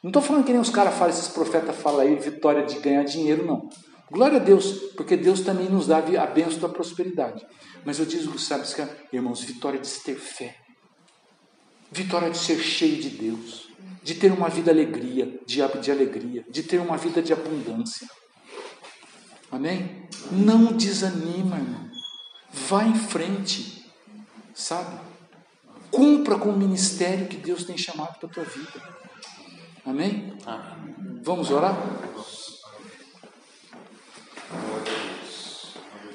Não 0.03 0.09
estou 0.09 0.21
falando 0.21 0.43
que 0.43 0.51
nem 0.51 0.61
os 0.61 0.69
caras 0.69 0.93
falam, 0.95 1.13
esses 1.13 1.29
profetas 1.29 1.75
falam 1.75 2.01
aí, 2.01 2.15
vitória 2.15 2.63
de 2.65 2.79
ganhar 2.79 3.03
dinheiro, 3.03 3.45
não. 3.45 3.67
Glória 4.11 4.37
a 4.37 4.43
Deus, 4.43 4.91
porque 4.95 5.17
Deus 5.17 5.41
também 5.41 5.67
nos 5.67 5.87
dá 5.87 5.97
a 5.97 6.27
benção 6.27 6.59
da 6.59 6.69
prosperidade. 6.69 7.45
Mas 7.83 7.97
eu 7.97 8.05
digo, 8.05 8.37
sabe, 8.37 8.63
irmãos, 9.11 9.41
vitória 9.41 9.79
de 9.79 9.89
ter 9.89 10.15
fé. 10.15 10.55
Vitória 11.91 12.29
de 12.29 12.37
ser 12.37 12.59
cheio 12.59 13.01
de 13.01 13.09
Deus. 13.09 13.69
De 14.03 14.13
ter 14.13 14.31
uma 14.31 14.49
vida 14.49 14.71
alegria, 14.71 15.39
de, 15.45 15.59
de 15.81 15.91
alegria, 15.91 16.45
de 16.47 16.63
ter 16.63 16.79
uma 16.79 16.97
vida 16.97 17.21
de 17.21 17.33
abundância. 17.33 18.07
Amém? 19.51 20.07
Não 20.31 20.73
desanima, 20.73 21.57
irmão. 21.57 21.89
Vá 22.51 22.83
em 22.83 22.95
frente 22.95 23.75
sabe? 24.55 24.97
Cumpra 25.95 26.37
com 26.37 26.49
o 26.49 26.57
ministério 26.57 27.27
que 27.27 27.37
Deus 27.37 27.63
tem 27.63 27.77
chamado 27.77 28.19
para 28.19 28.29
a 28.29 28.31
tua 28.31 28.43
vida. 28.43 28.81
Amém? 29.85 30.33
Amém. 30.45 31.21
Vamos 31.23 31.49
orar? 31.51 31.75